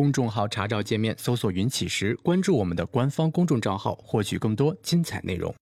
[0.00, 5.54] 公众号查找界面搜索“云起时”，关注我们的官方公众账号，获取更多精彩内容。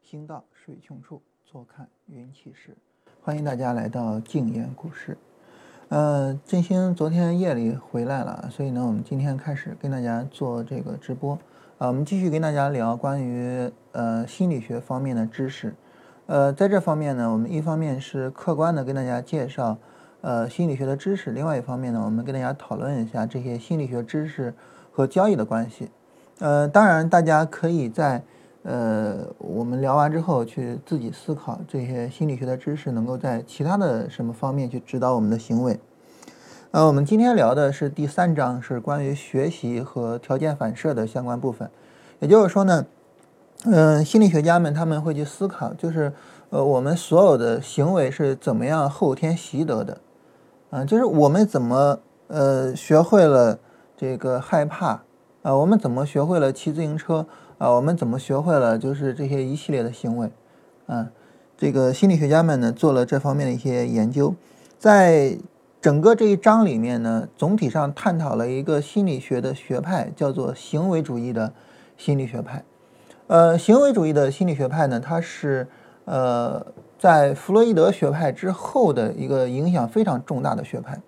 [0.00, 2.76] 行到水穷处，坐看云起时。
[3.20, 5.18] 欢迎大家来到静言股市。
[5.88, 11.36] 呃，振兴昨天夜里回来了，所以呢，我们今天开始跟大家做这个直播。
[11.80, 15.74] 啊，我们继续跟大家聊关于呃心理学方面的知识。
[16.26, 19.78] 呃，在这方面呢，我们一方面是客观的跟大家介绍
[20.20, 24.52] 呃心理学的知识，另外一方面呢，我们跟大家讨论一下这些心理学知识
[24.92, 25.88] 和交易的关系。
[26.40, 28.22] 呃，当然大家可以在
[28.62, 35.80] 呃我们聊完之后去自己思考这些心理学的知识能够在其他的什么方面去指导我们的行为。
[36.72, 41.68] 呃，我们今天聊的是第三章，是关于学习和条件反射的相关部分。
[42.20, 42.86] 也就是说呢，
[43.64, 46.12] 嗯，心理学家们他们会去思考，就是
[46.50, 49.98] 呃，我们所有的行为是怎么样后天习得的，
[50.70, 53.58] 嗯，就是我们怎么呃学会了
[53.96, 55.02] 这个害怕
[55.42, 57.26] 啊，我们怎么学会了骑自行车
[57.58, 60.30] 啊，我们怎么学会了就是这些一系列的行为，
[60.86, 61.08] 啊，
[61.58, 64.36] 这个心理学家们呢做了这方面的一些研究，
[64.78, 65.36] 在。
[65.80, 71.50] 整个这一章里面呢，总体上探讨了一个心理学的学派，叫做行为主义的
[71.96, 72.62] 心理学派。
[73.28, 75.66] 呃，行为主义的心理学派呢，它是
[76.04, 76.66] 呃
[76.98, 81.00] 在弗洛伊德学派之后的一个影响非常重大的学派。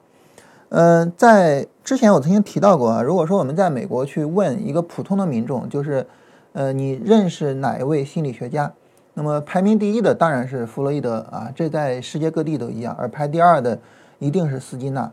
[0.70, 6.06] 嗯，在之前我曾经提到过啊，如果说我们在美国去问一个普通的民众，就是
[6.54, 8.72] 呃你认识哪一位心理学家？
[9.12, 13.78] 那么排名第一的当然是弗洛伊德啊，这在世界各地都一样，而排第二的。
[14.22, 15.10] 一定是斯金纳。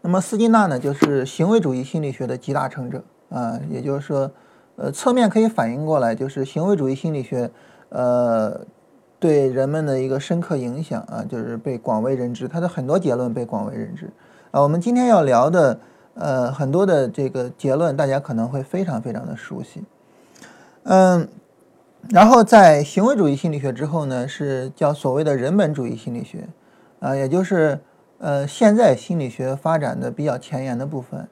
[0.00, 4.30] 那么斯金纳呢，就是行为主义心理学的集大成者啊，也就是说，
[4.76, 7.50] 呃，侧面可以反映过来，就是行为主义心理学，
[7.88, 8.60] 呃，
[9.18, 14.08] 对人们的一个深刻影响啊，就是被广为人知，他的很多结论被广为人知
[14.52, 14.62] 啊。
[14.62, 15.80] 我们今天要聊的，
[16.14, 19.82] 呃，很多的这个结论，大家可能会非常非常的熟悉，
[20.84, 21.28] 嗯，
[22.08, 26.48] 然后在行为主义心理学之后呢，是叫所谓的人本主义心理学。
[27.00, 27.80] 啊，也就是，
[28.18, 31.28] 呃，现在心理学发展的比较前沿的部分，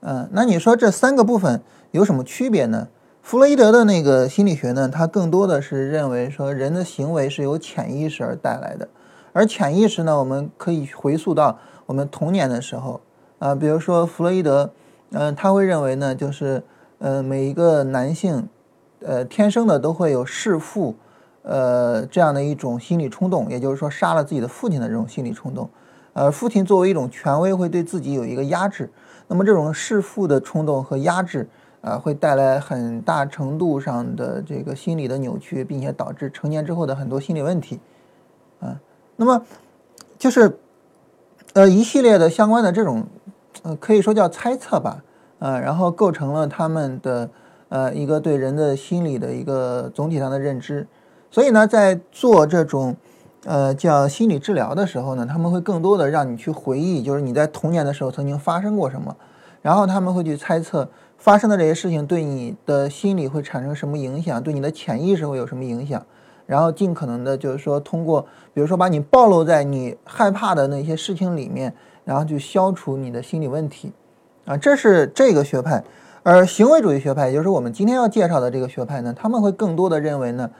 [0.00, 1.62] 嗯，那你说这三个部分
[1.92, 2.88] 有什么区别呢？
[3.22, 8.88] 弗洛伊德的那个心理学呢，它更多的是认为说人的行为是由潜意识而带来的，
[9.32, 11.56] 而潜意识呢，我们可以回溯到
[11.86, 13.00] 我们童年的时候，
[13.38, 14.72] 啊，比如说弗洛伊德，
[15.12, 16.64] 嗯，他会认为呢，就是，
[16.98, 18.48] 呃，每一个男性，
[19.04, 20.96] 呃，天生的都会有弑父。
[21.48, 25.70] 呃，这样的一种心理冲动，也就是说杀了自己的父亲的这种心理冲动，
[26.12, 28.90] 呃，父亲作为一种权威，会对自己有一个压制，
[29.28, 31.48] 那么这种弑父的冲动和压制，
[31.82, 37.78] 啊，会带来很大程度上的这个心理的扭曲，并且导致成年之后的很多心理问题，
[38.58, 38.80] 啊，
[39.14, 39.40] 那么
[40.18, 40.58] 就是，
[41.52, 43.06] 呃，一系列的相关的这种，
[43.62, 45.00] 呃，可以说叫猜测吧，
[45.38, 47.30] 啊，然后构成了他们的
[47.68, 50.84] 呃一个对人的心理的一个总体上的认知。
[51.30, 52.96] 所以呢，在做这种，
[53.44, 59.14] 呃，叫心理治疗的时候呢，他们会更多的让你去回忆，就是你在童年的时候曾经发生过什么，
[59.60, 60.88] 然后他们会去猜测
[61.18, 66.02] 发生的这些事情对你的心理会产生什么影响，对你的潜意识会有什么影响，
[66.46, 68.22] 然后尽可能的就是说通过，
[68.54, 73.92] 比如说把你暴露在你害怕的那些事情里面，然后去消除你的心理问题，
[74.46, 75.84] 啊，这是这个学派，
[76.22, 80.50] 而行为主义学派，也就是我们今天要介绍的这个学派呢，他们会更多的认为呢。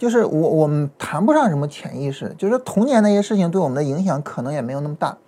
[0.00, 5.18] 就是我我们谈不上什么潜意识，就是童年那些事情对我们的影响可能也没有那么大。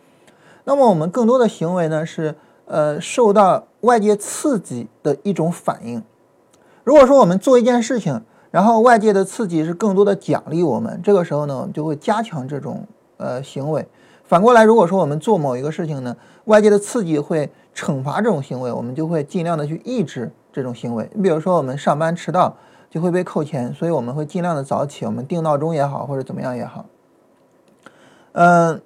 [0.65, 2.34] 那么我们更多的行为呢是
[2.65, 6.03] 呃受到外界刺激的一种反应。
[6.84, 12.87] 如果说我们做一件事情，然后外界的刺激是更多的奖励我们，这个时候呢我们就会加强这种
[13.19, 13.87] 呃行为。
[14.25, 16.16] 反过来，如果说我们做某一个事情呢，
[16.47, 21.06] 外界的刺激会惩罚这种行为，我们就会尽量的去抑制这种行为。
[21.12, 22.56] 你比如说我们上班迟到。
[22.93, 26.85] 就会被扣钱，所以我们会尽量的早起，我们定闹钟也好，或者怎么样也好。
[28.33, 28.83] 嗯，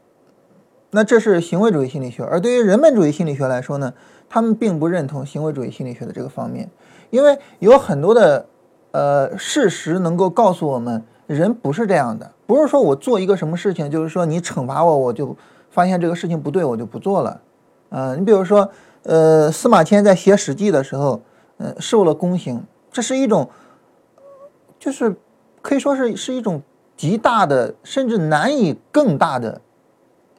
[0.91, 3.93] 那这是行为主义心理学，而对于人本主义心理学来说呢，
[4.29, 6.71] 他们并不认同行为主义心理学的这个方面，
[7.11, 8.47] 因为有很多的
[8.93, 15.37] 呃事实能够告诉我们，人不是这样的，不是说我做一个什么事情，就是说你惩罚我，我就
[15.69, 17.41] 发现这个事情不对，我就不做了。
[17.89, 18.71] 嗯，你比如说，
[19.03, 21.21] 呃，司马迁在写《史记》的时候，
[21.59, 22.63] 嗯，受了宫刑，
[22.93, 23.51] 这是一种。
[24.87, 25.17] 就是
[25.63, 26.63] 可以说是是一种
[26.97, 29.61] 极大的，甚至难以更大的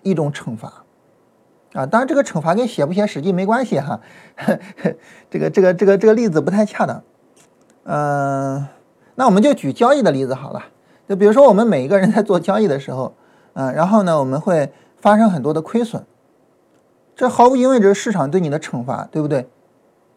[0.03, 0.85] 一种惩罚
[1.73, 1.85] 啊！
[1.85, 3.99] 当然，这个惩罚跟写不写《史记》没关系哈，
[5.29, 7.03] 这个这个这个这个例子不太恰当
[7.83, 8.65] 嗯，
[9.15, 10.63] 那我们就举交易的例子好了。
[11.09, 13.13] 就比如说我们每一个人在做交易的时候，
[13.51, 16.05] 嗯，然后呢，我们会发生很多的亏损，
[17.17, 19.49] 这毫无疑问这是市场对你的惩罚，对不对？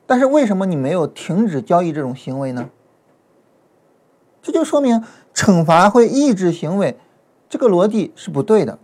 [0.07, 2.71] 但是为什么你没有停止交易这种行为呢？
[4.43, 5.05] 这就说明
[5.35, 6.99] 惩罚会抑制行为，
[7.49, 8.79] 这个逻辑是不对的，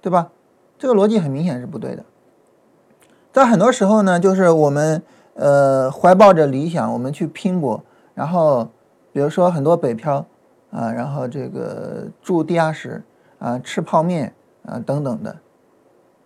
[0.00, 0.30] 对吧？
[0.78, 2.04] 这个逻辑很明显是不对的。
[3.32, 5.02] 在很多时候呢，就是我们
[5.34, 7.80] 呃怀抱着理想，我们去拼搏，
[8.14, 8.68] 然后
[9.12, 10.26] 比如说很多北漂
[10.72, 13.02] 啊，然后这个住地下室
[13.38, 14.34] 啊，吃泡面
[14.66, 15.36] 啊等等的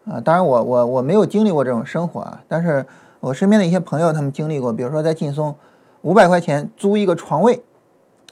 [0.07, 0.19] 啊。
[0.21, 2.87] 当然我我我没有经历过这种生活啊，但是
[3.21, 5.55] 我身边的一些朋友他们经历过，比如说在劲松。
[6.05, 7.63] 五百块钱租一个床位，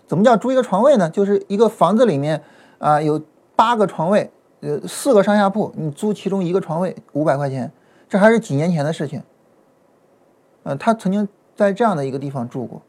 [0.07, 1.09] 怎么叫租一个床位呢？
[1.09, 2.43] 就是一个房子里面
[2.77, 3.21] 啊有
[3.57, 4.31] 八个床位，
[4.61, 7.73] 呃四个上下铺，你租其中一个床位五百块钱，
[8.11, 9.23] 这还是几年前的事情。
[10.65, 11.27] 呃，他曾经
[11.57, 12.83] 在这样的一个地方住过，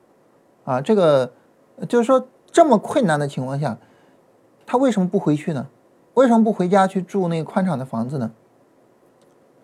[0.65, 1.31] 啊，这个
[1.87, 3.77] 就是说这么困难的情况下，
[4.65, 5.67] 他为什么不回去呢？
[6.15, 8.31] 为什么不回家去住那个宽敞的房子呢？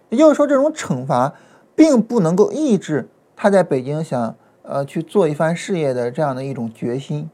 [0.08, 1.36] 也就是说，这种惩罚
[1.76, 4.38] 并不能够抑制他在北京想。
[4.72, 7.28] 呃，去做一番事业的这样的一种决心，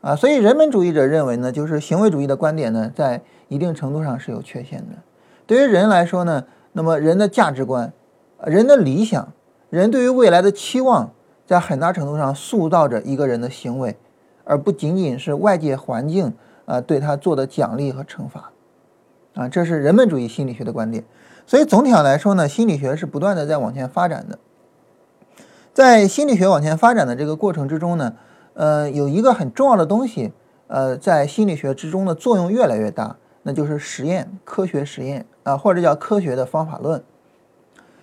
[0.00, 4.98] 啊，所以人本主义者认为呢，就是行为主义的观点呢，在一定程度上是有缺陷的。
[5.44, 7.92] 对于人来说呢，那么人的价值观、
[8.44, 9.32] 人的理想、
[9.70, 11.12] 人对于未来的期望，
[11.44, 13.96] 在很大程度上塑造着一个人的行为，
[14.44, 16.32] 而不仅仅是外界环境
[16.64, 18.52] 啊对他做的奖励和惩罚，
[19.34, 21.02] 啊，这是人本主义心理学的观点。
[21.44, 24.38] 所以总体上来说呢，心理学是不断的在往前发展的。
[25.72, 28.14] 在心理学往前发展的这个过程之中呢，
[28.52, 30.30] 呃，有一个很重要的东西，
[30.66, 37.02] 呃，在心理学之中的作用越来越大，那就是实验、科学实验啊，或者叫科学的方法论。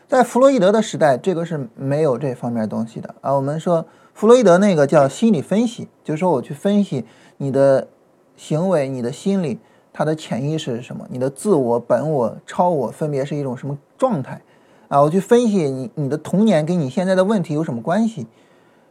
[0.08, 3.36] 在弗洛伊德的时代，这个是没有这方面东西的啊。
[3.36, 7.06] 我们说弗洛伊德那个叫心理分析，就是说我去分析
[7.38, 7.88] 你的
[8.36, 9.60] 行为、你的心理、
[9.94, 14.42] 它的潜意识是什么，你的自我、本我、超我分别是一种什么状态。
[14.90, 18.26] 啊，我去分析你你的童年跟你现在的问题有什么关系？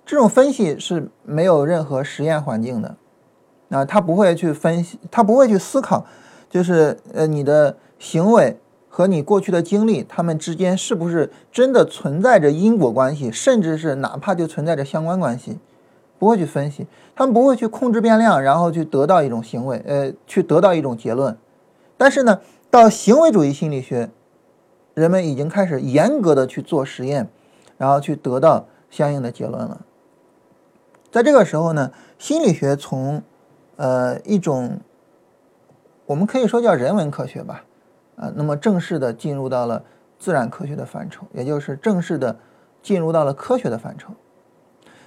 [0.07, 2.97] 这种分析是没有任何实验环境的，
[3.69, 6.07] 啊，他不会去分析，他不会去思考，
[6.49, 8.59] 就是呃你的行为
[8.89, 15.59] 和你过去的经历，他们之间是不是真的存在着因果关系，甚至是哪怕就存在着相关关系，
[16.19, 16.87] 不会去分析，
[17.17, 21.37] 他们不会去控制变量，然后去得到一种行为，呃，去得到一种结论。
[21.97, 22.39] 但是呢，
[22.71, 24.09] 到行为主义心理学。
[24.99, 27.29] 人们已经开始严格的去做实验，
[27.77, 29.81] 然后去得到相应的结论了。
[31.13, 33.23] 在这个时候呢，心理学从
[33.77, 34.81] 呃一种
[36.05, 37.65] 我们可以说叫人文科学吧，
[38.17, 39.85] 啊，那么正式的进入到了
[40.19, 42.37] 自然科学的范畴，也就是正式的
[42.83, 44.13] 进入到了科学的范畴。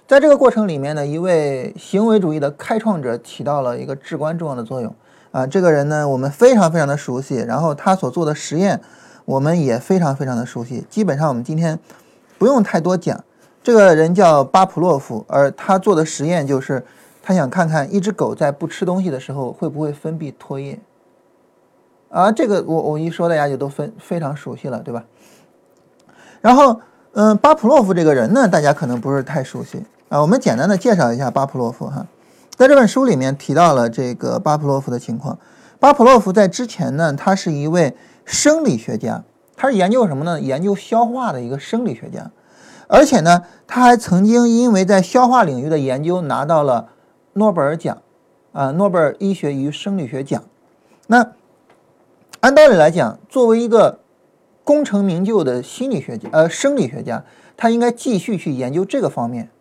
[0.08, 4.96] 在这个过程里面呢，一位行为主义的开创者起到了一个至关重要的作用
[5.32, 5.46] 啊。
[5.46, 8.82] 这个人呢，我们非常非常的熟悉，然后他所做的实验。
[9.32, 11.80] 我们也非常非常的熟悉，基本上我们今天
[12.38, 13.24] 不用太多讲。
[13.64, 16.84] 这个人叫巴甫洛夫，而他做的实验就是，
[17.24, 20.78] 他想看看一只狗在不吃东西的时候会不会分泌唾液。
[22.10, 25.06] 啊，这个我我一说大家就都分非常熟悉了，对吧？
[26.42, 26.82] 然后，
[27.14, 30.20] 嗯，巴甫洛夫这个人呢，大家可能不是太熟悉啊。
[30.22, 32.06] 我们简单的介绍一下巴甫洛夫哈，
[32.58, 35.40] 在这本书里面提到了这个巴甫洛夫的情况。
[35.80, 37.96] 巴甫洛夫在之前呢，他是一位。
[38.24, 39.24] 生理学家，
[39.62, 40.42] 他是研究什么呢？
[40.42, 42.32] 研究消化的一个生理学家，
[42.88, 46.90] 而且呢，他还曾经因为在消化领域的研究拿到了
[47.34, 48.02] 诺贝尔奖，
[48.54, 50.44] 啊，诺贝尔医学与生理学奖。
[51.06, 51.34] 那
[52.40, 54.00] 按道理来讲，作为一个
[54.64, 57.24] 功成名就的心理学家，呃，生理学家，
[57.56, 59.52] 他应该继续去研究这个方面。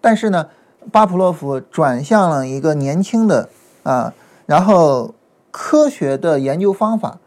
[0.00, 0.48] 但是呢，
[0.90, 3.50] 巴甫洛夫转向了一个年轻的
[3.82, 4.14] 啊，
[4.46, 5.14] 然后
[5.50, 7.18] 科学的研究方法。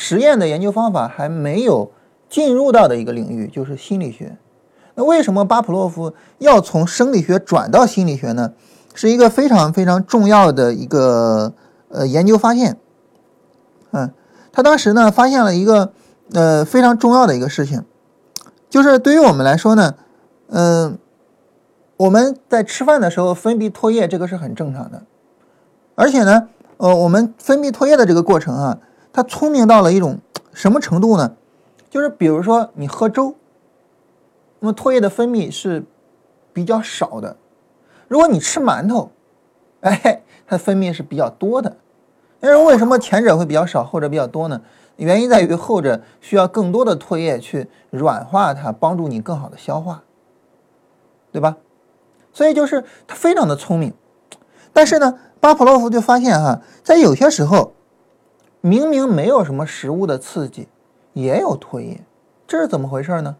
[0.00, 1.90] 实验的研究方法还没有
[2.30, 4.38] 进入到的一个领域就是心理学。
[4.94, 8.52] 那为什么巴甫洛夫要从生理学转到心理学呢？
[8.94, 11.52] 是一个非常非常重要的一个
[11.88, 12.76] 呃研究发现。
[13.90, 14.12] 嗯，
[14.52, 15.90] 他当时呢发现了一个
[16.32, 17.84] 呃非常重要的一个事情，
[18.70, 19.96] 就是对于我们来说呢，
[20.50, 20.96] 嗯，
[21.96, 25.02] 我们在吃饭的时候分泌唾液，这个是很正常的。
[25.96, 28.78] 而且呢，呃，我们分泌唾液的这个过程啊。
[29.18, 30.20] 他聪明到了一种
[30.52, 31.34] 什么程度呢？
[31.90, 33.34] 就是比如说你喝粥，
[34.60, 35.84] 那么唾液的分泌是
[36.52, 37.34] 比较少的；
[38.06, 39.10] 如果你吃馒头，
[39.80, 41.78] 哎，它分泌是比较多的。
[42.38, 44.60] 但是为什么前者会比较少，后者比较多呢？
[44.98, 50.04] 原因在于后者需要更多的唾液去软化它，帮助你更好的消化。
[51.32, 51.56] 对吧？
[52.32, 53.92] 所以就是他非常的聪明，
[54.72, 57.72] 但是呢，巴甫洛夫就发现哈，在有些时候，
[58.60, 60.68] 明明没有什么食物的刺激，
[61.12, 62.02] 也有唾液，
[62.46, 63.36] 这是怎么回事呢？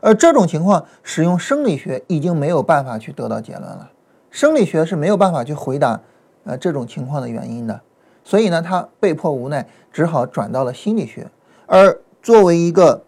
[0.00, 3.90] 而这种情况，使用生理学已经没有办法去得到结论了，
[4.30, 6.00] 生理学是没有办法去回答
[6.44, 7.80] 呃这种情况的原因的，
[8.24, 11.30] 所以呢，他被迫无奈，只好转到了心理学。
[11.66, 13.02] 而作为一个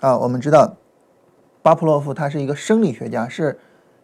[0.00, 0.74] 啊，我们知道。
[1.62, 3.58] 巴甫洛夫他是一个生理学家，是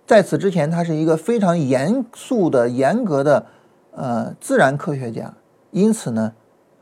[0.04, 3.46] 在此之前他是一个非常严肃的、严格的
[3.92, 5.32] 呃自然科学家，
[5.70, 6.32] 因此呢，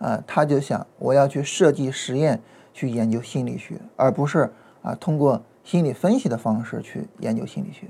[0.01, 2.41] 啊他就想我要去设计实验
[2.73, 4.51] 去研究心理学，而不是
[4.83, 7.87] 啊通过心理分析的方式去研究心理学。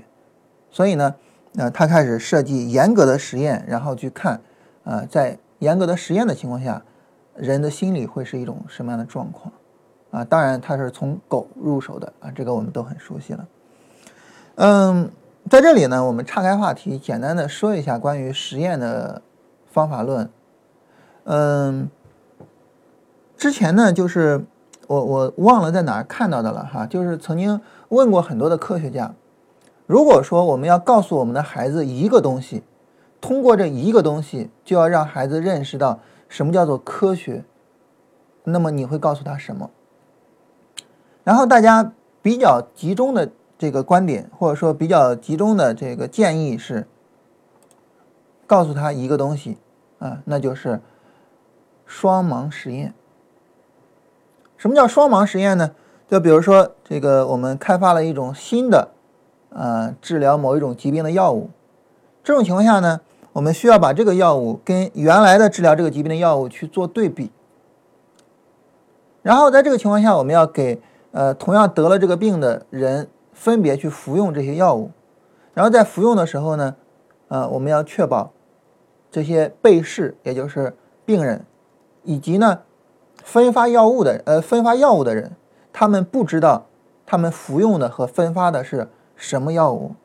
[0.69, 1.15] 所以呢，
[1.55, 4.39] 呃他开始设计严格的实验，然后去看
[4.83, 6.83] 啊在严格的实验的情况下，
[7.35, 9.51] 人的心理会是一种什么样的状况。
[10.11, 13.47] 啊，当然他是从狗入手的啊，这个我们都很熟悉了。
[14.55, 15.09] 嗯，
[15.49, 19.21] 在这里呢，我们岔开话题，简单的说一下关于实验的
[19.71, 20.29] 方法论。
[21.23, 21.89] 嗯，
[23.41, 24.45] 之前呢，就是
[24.85, 29.15] 我我忘了在哪儿看到的了哈，就是曾经问过很多的科学家，
[29.87, 32.61] 如果说我们要告诉我们的孩子一个东西，
[33.19, 37.43] 通过这一个东西就要让孩子认识到什么叫做科学，
[38.43, 39.71] 那么你会告诉他什么？
[41.23, 46.85] 然后大家比较集中的这个观点，或者说比较集中的这个建议是，
[48.45, 49.57] 告诉他一个东西，
[49.97, 50.79] 啊，那就是
[51.87, 52.93] 双盲实验。
[54.61, 55.71] 什么叫双盲实验呢？
[56.07, 58.89] 就比如说这个我们开发了一种新的，
[59.49, 61.49] 呃，治疗某一种疾病的药物，
[62.23, 63.01] 这种情况下呢，
[63.33, 67.31] 我们需要把这个药物跟原来的治疗这个疾病的药物去做对比，
[69.23, 74.91] 然后在这个情况下，我们要给呃，同样得了这个病的人分别去服用这些药物，
[75.55, 76.75] 然后在服用的时候呢，
[77.29, 78.31] 呃，我们要确保
[79.09, 81.43] 这些被试，也就是病人，
[82.03, 82.59] 以及呢
[83.23, 85.35] 分发药物的呃分发药物的人，
[85.71, 86.67] 他们不知道
[87.05, 89.95] 他们服用的和分发的是什么药物，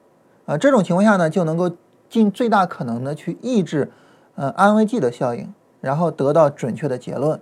[0.47, 1.71] 啊，这种情况下呢，就能够
[2.09, 3.91] 尽最大可能的去抑制
[4.35, 7.41] 呃安慰剂的效应，然后得到准确的结论，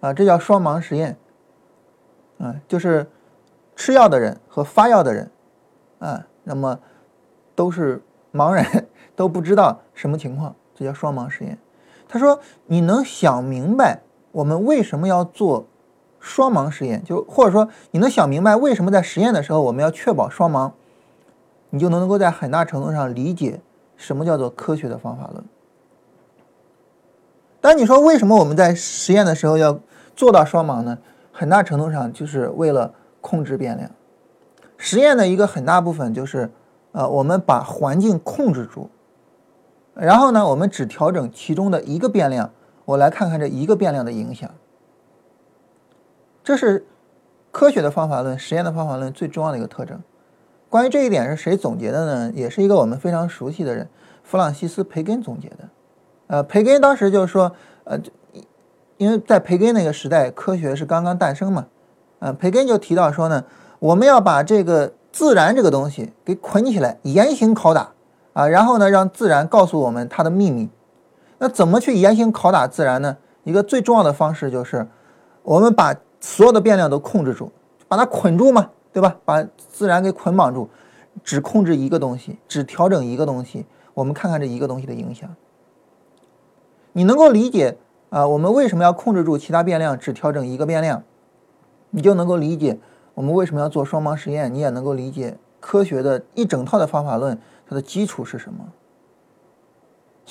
[0.00, 1.16] 啊，这叫双盲实验。
[2.38, 3.06] 啊，就是
[3.76, 5.30] 吃药的人和发药的人，
[5.98, 6.78] 啊，那么
[7.54, 11.58] 都是盲人， 都不知道什么情况，这叫双盲实验。
[12.08, 14.00] 他说：“你能想明白
[14.32, 15.66] 我们为什么要做
[16.18, 17.02] 双盲实验？
[17.04, 20.72] 就或者说你能想明白为什么在实验的时候我们要确保双盲，
[21.70, 23.60] 你就能够在很大程度上理解
[23.96, 25.44] 什么叫做科学的方法论。
[27.60, 29.78] 但你说为什么我们在实验的时候要
[30.14, 30.98] 做到双盲呢？”
[31.32, 33.90] 很大程度上就是为了控制变量。
[34.76, 36.50] 实验的一个很大部分就是，
[36.92, 38.90] 呃，我们把环境控制住，
[39.94, 42.50] 然后呢，我们只调整其中的一个变量，
[42.84, 44.50] 我来看看这一个变量的影响。
[46.42, 46.86] 这是
[47.50, 50.00] 科学的方法论、实验的方法论最重要的一个特征。
[50.68, 52.32] 关于这一点是谁总结的呢？
[52.34, 53.88] 也是一个我们非常熟悉的人，
[54.22, 55.68] 弗朗西斯·培根总结的。
[56.28, 57.52] 呃，培根当时就是说，
[57.84, 57.98] 呃。
[58.96, 61.66] 因为在培根那个时代，科学是刚刚诞生嘛，
[62.18, 63.42] 呃，培根就提到说呢，
[63.78, 67.94] 我们要把这个自然这个东西给捆起来，严刑拷打
[68.34, 70.68] 啊，然后呢，让自然告诉我们它的秘密。
[71.42, 73.16] 那怎么去严刑拷打自然呢？
[73.44, 74.86] 一个最重要的方式就是，
[75.42, 77.50] 我们把所有的变量都控制住，
[77.88, 79.16] 把它捆住嘛，对吧？
[79.24, 80.68] 把自然给捆绑住，
[81.24, 85.34] 只控制一个东西，只调整一个东西，我们看看这一个东西的影响。
[86.92, 87.78] 你能够理解？
[88.10, 91.02] 啊，我们为什么要控制住其他变量，只调整一个变量？
[91.88, 92.78] 你就能够理解
[93.14, 98.58] 我们为什么要做双盲实验，你也能够理解科学的一整套的方法论它的基础是什么。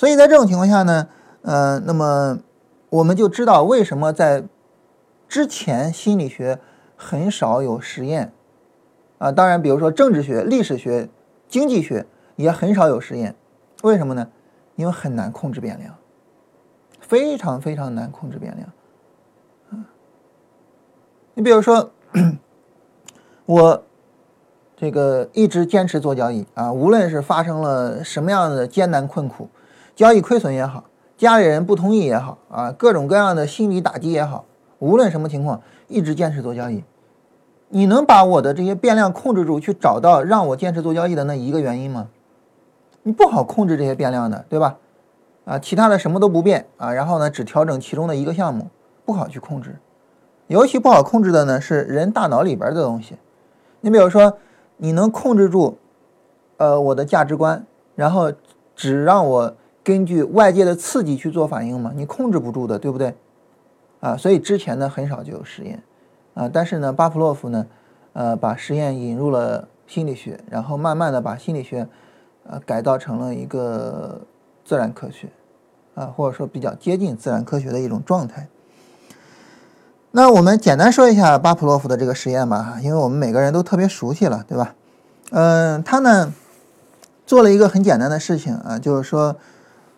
[0.00, 1.08] 所以在这种情况下呢，
[1.42, 2.38] 呃，那么
[2.88, 4.44] 我们就知道为什么在
[5.28, 6.58] 之前心理学
[6.96, 8.32] 很少有实验
[9.18, 9.30] 啊。
[9.30, 11.10] 当然，比如说政治学、历史学、
[11.50, 13.36] 经济学也很少有实验，
[13.82, 14.26] 为什么呢？
[14.74, 15.94] 因为很难控制变量。
[16.98, 18.72] 非常非常难控制变量，
[19.68, 19.84] 啊，
[21.34, 21.90] 你比如说，
[23.44, 23.84] 我
[24.74, 29.50] 这个一直坚持做交易啊，无论是发生了什么样的艰难困苦，
[30.00, 30.84] 交易亏损也好，
[31.18, 34.46] 家里人不同意也好啊，各种各样的心理打击也好，
[34.78, 36.82] 无论什么情况，一直坚持做交易。
[37.68, 42.08] 你能把我的这些变量控制住，去找到让我坚持做交易的那一个原因吗？
[43.02, 44.78] 你不好控制这些变量的，对吧？
[45.44, 48.68] 啊，其他的什么都不变啊，然后呢，只调整其中的一个项目，
[49.04, 49.76] 不好去控制。
[50.46, 53.18] 尤其不好控制的呢，是人大脑里边的东西。
[53.82, 54.38] 你比如说，
[54.78, 55.76] 你能控制住，
[56.56, 58.32] 呃，我的价值观，然后
[58.74, 61.92] 只让我根据外界的刺激去做反应嘛？
[61.94, 63.14] 你控制不住的，对不对？
[64.00, 65.82] 啊，所以之前呢很少就有实验，
[66.34, 67.66] 啊，但是呢，巴甫洛夫呢，
[68.12, 71.86] 呃，把实验引入了心理学，然后慢慢的把心理学，
[72.48, 74.20] 呃，改造成了一个
[74.64, 75.28] 自然科学，
[75.94, 78.48] 啊，或者说比较接近自然科学的一种状态。
[80.12, 84.74] 那我们简单说一下巴甫洛夫的这个实验吧，因为我们每个人都特别熟悉了，对吧？
[85.30, 86.32] 嗯，他呢
[87.26, 89.36] 做了一个很简单的事情啊，就是说，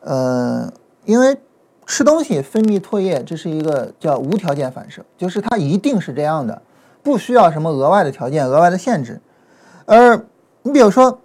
[0.02, 0.72] 呃，
[1.04, 1.38] 因为。
[1.84, 6.62] 吃东西分泌唾液，这是一个叫无条件反射，就是它一定是这样的，
[7.02, 9.20] 不需要什么额外的条件、额外的限制。
[9.84, 10.24] 而
[10.62, 11.18] 你比如说，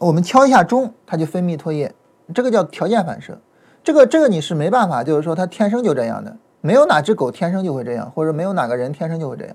[0.00, 1.94] 我们敲一下钟，它就分泌唾液，
[2.34, 3.38] 这个叫条件反射。
[3.84, 9.54] 这个这个你是没办法，就是说它天生就这样的，没有哪只狗天生就会这样，或者没有哪个人天生就会这样。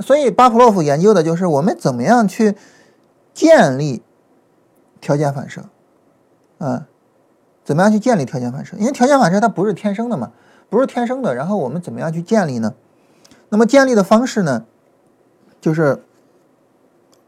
[0.00, 2.54] 所以巴甫洛夫研究的就是我们怎么样去
[3.32, 4.02] 建立
[5.00, 5.62] 条件反射，
[6.58, 6.84] 嗯。
[7.66, 8.76] 怎么样去建立条件反射？
[8.78, 10.30] 因为条件反射它不是天生的嘛，
[10.70, 11.34] 不是天生的。
[11.34, 12.74] 然后我们怎么样去建立呢？
[13.48, 14.64] 那么建立的方式呢，
[15.60, 16.00] 就是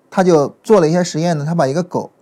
[0.09, 1.45] 他就做了一些实验呢。
[1.45, 2.13] 他把一个狗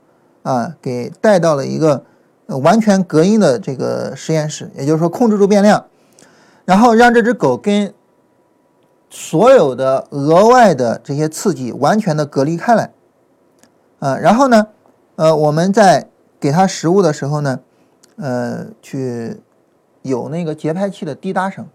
[0.42, 2.06] 啊给带到了一个
[2.46, 5.84] 完全隔音的这个实验室，也就是说控制住变量，
[6.64, 7.92] 然后让这只狗跟
[9.10, 12.92] 所有的额外的这些刺激完全的隔离开来
[13.98, 14.16] 啊。
[14.16, 14.68] 然后呢，
[15.16, 16.08] 呃，我们在
[16.40, 17.60] 给它食物的时候呢。
[18.16, 19.40] 呃，去
[20.02, 21.66] 有那个节拍器的滴答声，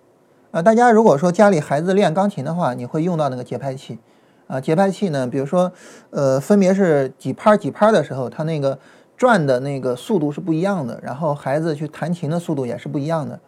[0.51, 3.99] 啊，大家如果说家里孩子练钢琴的话，你会用到那个节拍器，
[4.47, 5.71] 啊，节拍器呢，比如说，
[6.09, 8.79] 呃，分别是几拍几拍的时候，它那个
[9.15, 13.39] 转的那个速度是不一样的，然后孩子去弹琴的速度也是不一样的，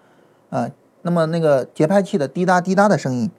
[0.51, 0.69] 啊，
[1.01, 3.31] 那么那个节拍器的滴答滴答的声音，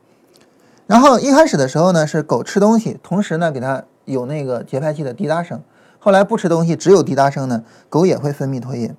[0.89, 5.63] 然后一开始的时候呢，是狗吃东西，同时呢给它有那个节拍器的滴答声，
[6.01, 8.97] 后来不吃东西，只有滴答声呢，狗也会分泌唾液。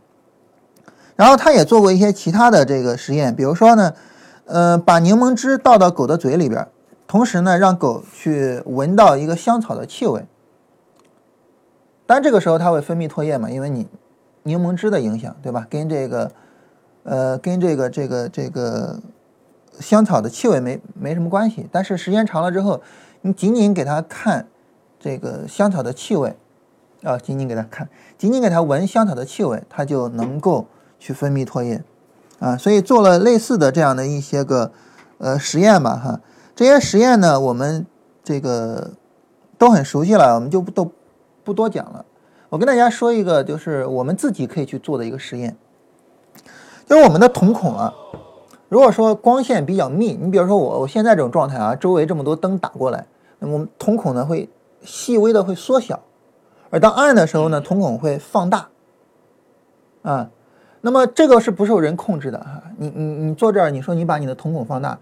[1.15, 3.93] 然后他也做过一些其他的这个实验，比如说呢，
[4.45, 6.67] 呃，把柠檬汁倒到狗的嘴里边，
[7.07, 10.25] 同时呢，让狗去闻到一个香草的气味。
[12.05, 13.49] 但这个时候它会分泌唾液嘛？
[13.49, 13.87] 因为你
[14.43, 15.65] 柠檬汁的影响，对吧？
[15.69, 16.31] 跟这个，
[17.03, 18.99] 呃，跟这个这个这个
[19.79, 21.65] 香草的气味没没什么关系。
[21.71, 22.81] 但是时间长了之后，
[23.21, 24.45] 你仅仅给它看
[24.99, 26.35] 这个香草的气味，
[27.03, 30.67] 啊，仅仅给它看，仅仅给它闻香草的气味，它就能够。
[31.05, 31.83] 去分泌唾液，
[32.39, 34.71] 啊，所以做了类似的这样的一些个
[35.19, 36.19] 呃实验吧，哈，
[36.55, 37.85] 这些实验呢，我们
[38.23, 38.93] 这个
[39.55, 40.91] 都很熟悉了，我们就不都
[41.43, 42.03] 不多讲了。
[42.49, 45.55] 我跟大家说一个，就是我们自己可以去做的一个实验，
[46.87, 47.93] 就是我们的瞳孔啊，
[48.67, 53.05] 如果说光线比较密，你比如说我我现在这种状态啊，周围这么多灯打过来，
[53.37, 54.49] 那么瞳孔呢会
[54.81, 55.99] 细微的会缩小，
[56.71, 58.69] 而当暗的时候呢，瞳孔会放大，
[60.01, 60.31] 啊。
[60.85, 64.95] 那么这个是不受人控制的哈，你你你坐这儿，你说你把你的瞳孔放大，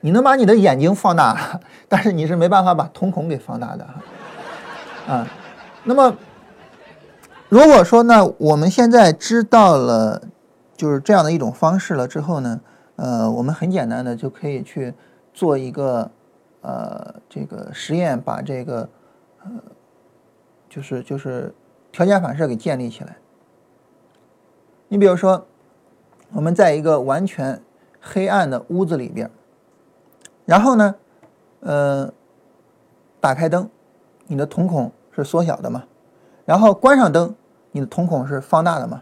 [0.00, 5.28] 你能把你的眼睛放大，但是你是没办法把瞳孔给放大的哈，啊，
[5.84, 6.16] 那么
[7.50, 10.22] 如果说呢，我们现在知道了
[10.74, 12.58] 就是这样的一种方式了之后呢，
[12.96, 14.94] 呃，我们很简单的就可以去
[15.34, 16.10] 做一个
[16.62, 18.88] 呃这个实验，把这个
[19.44, 19.50] 呃
[20.70, 21.54] 就是就是
[21.92, 23.16] 条件反射给建立起来。
[24.92, 25.46] 你比如说，
[26.32, 27.62] 我们在一个完全
[28.00, 29.30] 黑暗的屋子里边，
[30.44, 30.96] 然后呢，
[31.60, 32.12] 呃，
[33.20, 33.70] 打开灯，
[34.26, 35.84] 你的瞳孔是缩小的嘛？
[36.44, 37.32] 然后关上灯，
[37.70, 39.00] 你的瞳孔是放大的嘛？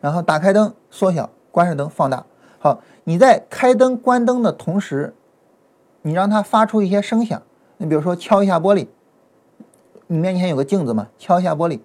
[0.00, 2.26] 然后打开灯缩小，关上灯放大。
[2.58, 5.14] 好，你在开灯关灯的同时，
[6.02, 7.40] 你让它发出一些声响。
[7.76, 8.88] 你比如说敲一下玻璃，
[10.08, 11.06] 你面前有个镜子嘛？
[11.16, 11.78] 敲一下玻璃，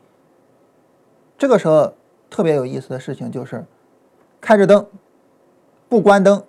[1.38, 1.94] 这个时候。
[2.34, 3.64] 特别有意思的事情就是，
[4.42, 4.88] 开着灯，
[5.88, 6.44] 不关灯，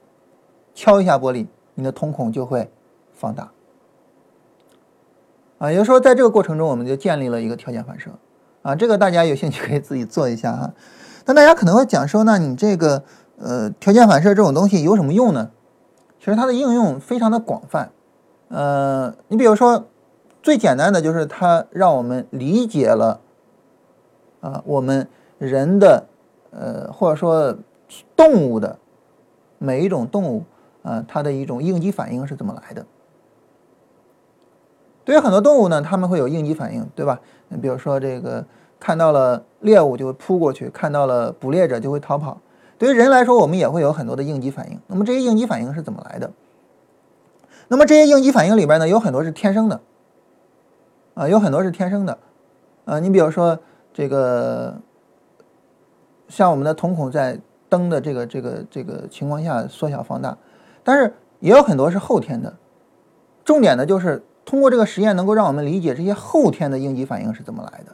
[0.74, 2.70] 敲一下玻璃，你的瞳孔就会
[3.12, 3.50] 放大。
[5.58, 8.10] 啊，也就是说，在这个过程中，我们就建立了一个条件反射。
[8.62, 10.72] 啊，这个大家有兴趣可以自己做一下哈。
[11.26, 13.04] 那大家可能会讲说，那你这个
[13.36, 15.50] 呃条件反射这种东西有什么用呢？
[16.18, 17.92] 其实它的应用非常的广泛。
[18.48, 19.84] 呃，你比如说，
[20.42, 23.20] 最简单的就是它让我们理解了
[24.40, 25.06] 啊，我们。
[25.38, 26.06] 人的，
[26.50, 27.56] 呃，或者说
[28.16, 28.78] 动物的
[29.58, 30.44] 每一种动物，
[30.82, 32.84] 啊，它的一种应激反应是怎么来的？
[35.04, 37.20] 对于很多动物呢，它们会有应激反应，对吧？
[37.48, 38.44] 你比如说这个
[38.80, 42.40] 看到了猎物就会扑过去，看到了捕猎者就会逃跑。
[42.78, 44.80] 对于人来说，我们也会有很多的应激反应。
[44.86, 46.32] 那么这些应激反应是怎么来的？
[47.68, 49.80] 那么这些应激反应里边呢，有很多是天生的，
[51.14, 52.18] 啊，有很多是天生的，
[52.84, 53.58] 啊，你比如说
[53.92, 54.76] 这个，
[56.34, 60.36] 像我们的瞳孔在灯的这个这个这个情况下缩小放大，
[60.82, 62.56] 但是也有很多是后天的。
[63.44, 67.92] 重点的就是通过这个实验，能够让我们理解这些后天的应激反应是怎么来的。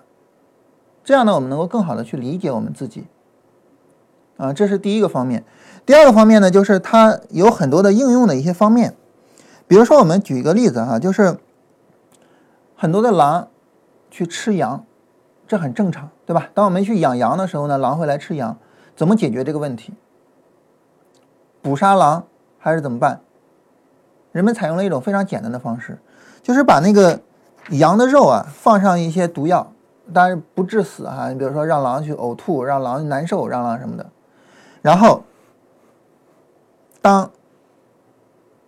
[1.04, 3.04] 这样呢，我们能够更好的去理解我们自己。
[4.38, 5.44] 啊，这是第一个方面。
[5.84, 8.94] 第二个方面呢，就是它有很多的应用的一些方面。
[9.68, 11.36] 比如说，我们举一个例子哈，就是
[12.74, 13.48] 很多的狼
[14.10, 14.86] 去吃羊，
[15.50, 16.48] 这很正常，对吧？
[16.54, 18.56] 当我们去养羊的时候呢，狼会来吃羊，
[18.94, 19.92] 怎么解决这个问题？
[21.60, 22.24] 捕杀狼
[22.56, 23.20] 还是怎么办？
[24.30, 25.98] 人们采用了一种非常简单的方式，
[26.40, 27.20] 就是把那个
[27.70, 29.72] 羊的肉啊放上一些毒药，
[30.14, 31.28] 当然不致死哈。
[31.30, 34.08] 你比如说让狼去呕吐，让狼难受，让狼什么的。
[34.82, 35.24] 然后，
[37.02, 37.28] 当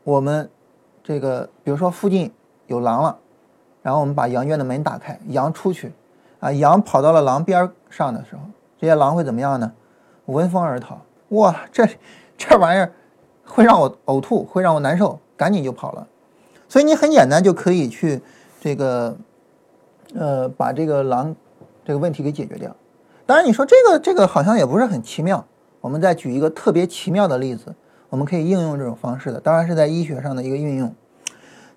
[0.03, 0.51] 我们
[1.05, 2.33] 这个比如说附近
[2.67, 3.17] 有狼了，
[3.83, 5.93] 然后我们把羊圈的门打开，羊出去，
[6.43, 8.43] 啊，羊跑到了狼边上的时候，
[8.77, 9.73] 这些狼会怎么样呢？
[10.27, 11.01] 闻风而逃。
[11.29, 11.89] 哇，这
[12.37, 12.93] 这玩意儿
[13.45, 15.21] 会让我呕吐，会让我难受。
[15.37, 16.07] 赶紧就跑了，
[16.69, 18.21] 所以你很简单就可以去
[18.61, 19.17] 这个，
[20.15, 21.35] 呃，把这个狼
[21.85, 22.75] 这个问题给解决掉。
[23.27, 25.45] 当然，你说这个这个好像也不是很奇妙。
[25.81, 27.75] 我们再举一个特别奇妙的例子，
[28.09, 30.95] 我们可以应用这种方式的，当然是在医学上的一个运用，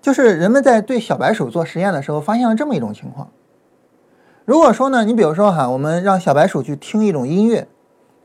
[0.00, 3.28] 就是人们在对小白鼠做实验的时候，发现了这么一种情况。
[4.46, 7.66] 如果说呢，你比如说哈，我们让小白鼠去听一种音乐，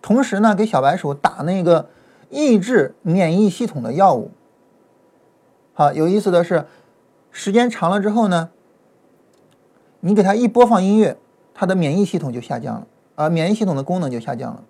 [0.03, 1.89] 同时呢给小白鼠打那个
[2.29, 4.29] 抑制免疫系统的药物。
[5.73, 6.67] 好，有意思的是，
[7.31, 8.51] 时间长了之后呢，
[10.01, 11.17] 你给它一播放音乐，
[11.55, 14.63] 它的免疫系统就下降了，啊，免疫系统的功能就下降了。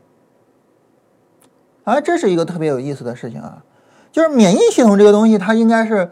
[1.83, 3.61] 啊，这是一个特别有意思的事情啊，
[4.09, 6.11] 就是免疫系统这个东西，它应该是，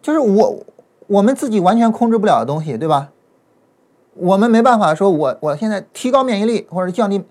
[0.00, 0.64] 就是我
[1.06, 3.10] 我们自己完全控制不了的东西，对吧？
[4.20, 7.24] 我们没办法说，我我现在提高免疫力或者降低，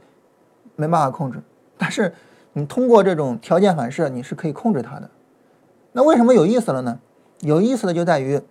[0.75, 1.41] 没办法控制。
[1.77, 2.13] 但是
[2.53, 5.09] 你通过这种条件反射，你是可以控制它的。
[5.91, 6.99] 那为什么有意思了呢？
[7.41, 8.41] 有意思的就在于，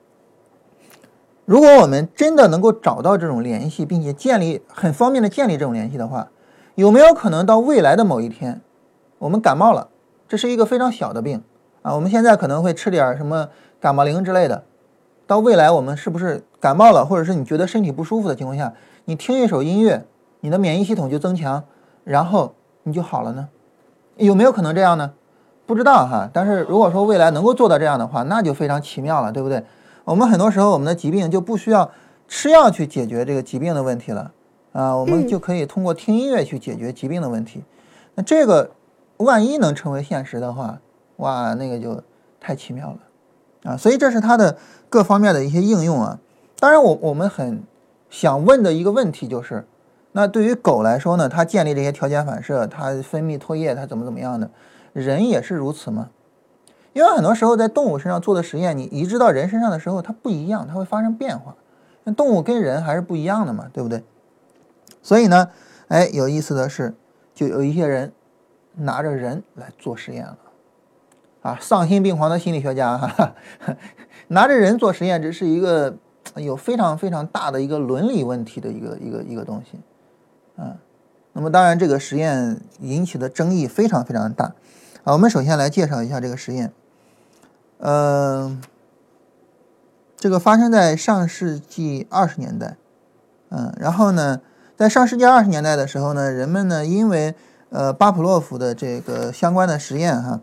[1.45, 6.31] 如果我们真的能够找到这种联系，并且建立很方便的建立这种联系的话，
[6.75, 8.61] 有没有可能到未来的某一天，
[9.19, 9.89] 我们感冒了，
[10.29, 11.43] 这是一个非常小的病
[11.83, 13.49] 啊，我们现在可能会吃点什么
[13.81, 14.65] 感冒灵之类的，
[15.27, 18.73] 到未来我们是不是感冒了，或者是你觉得身体不舒服的情况下，
[19.07, 20.05] 你听一首音乐，
[20.41, 21.65] 你的免疫系统就增强，
[22.05, 23.49] 然后你就好了呢？
[24.17, 25.13] 有没有可能这样呢？
[25.67, 29.65] 不知道哈，但是如果说未来能够做到这样的话，那就非常奇妙了，对不对？
[30.05, 31.91] 我们很多时候我们的疾病就不需要
[32.29, 34.31] 吃药去解决这个疾病的问题了
[34.73, 37.65] 啊，我们就可以通过听音乐去解决疾病的问题。
[38.15, 38.71] 那这个
[39.17, 40.79] 万一能成为现实的话，
[41.17, 42.01] 哇，那个就
[42.39, 42.99] 太奇妙了
[43.67, 43.77] 啊！
[43.77, 44.57] 所以这是它的
[44.89, 46.21] 各方面的一些应用啊。
[46.59, 47.63] 当然，我我们很
[48.09, 49.67] 想问的一个问题就是，
[50.13, 54.51] 那对于狗来说呢，它建立这些条件反射，它分泌唾液，它怎么怎么样的？
[54.93, 56.09] 人也是如此吗？
[56.95, 61.55] 因为很多时候在动物身上做的实验，你移植到人身上的时候，它不一样，它会发生变化。
[62.05, 64.03] 那动物跟人还是不一样的嘛，对不对？
[65.03, 65.51] 所以呢，
[65.89, 66.95] 哎，有意思的是，
[67.35, 68.13] 就有一些人
[68.77, 70.39] 拿着人来做实验了，
[71.47, 73.35] 啊，丧心病狂的心理学家哈哈，
[74.29, 75.97] 拿着人做实验，这是一个
[76.35, 79.79] 有非常非常大的一个伦理问题的一个一个一个东西，
[80.61, 80.75] 啊，
[81.35, 84.47] 那么当然这个实验引起的争议非常非常大。
[85.05, 86.73] 啊，我们首先来介绍一下这个实验。
[87.79, 88.61] 嗯，
[90.17, 92.77] 这个发生在上世纪二十年代。
[93.51, 94.41] 嗯，然后呢，
[94.77, 97.37] 在上世纪二十年代的时候呢，人们呢因为
[97.71, 100.41] 呃巴甫洛夫的这个相关的实验哈，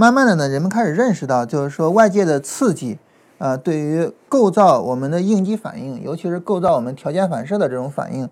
[0.00, 2.98] 慢慢的呢，人们开始认识到，就是说外界的刺激
[3.36, 8.26] 啊，对于构造我们的应激反应，尤其是构造我们条件反射的这种反应，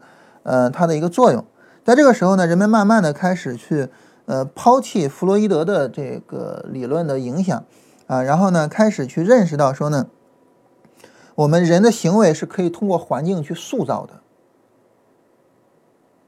[0.44, 1.44] 呃，它的一个作用。
[1.84, 3.88] 在这个时候呢，人们慢慢的开始去。
[4.30, 7.64] 呃，抛弃弗洛伊德的这个理论的影响
[8.06, 10.06] 啊，然后呢，开始去认识到说呢，
[11.34, 14.20] 我们人的行为是可以通过环境去塑造的。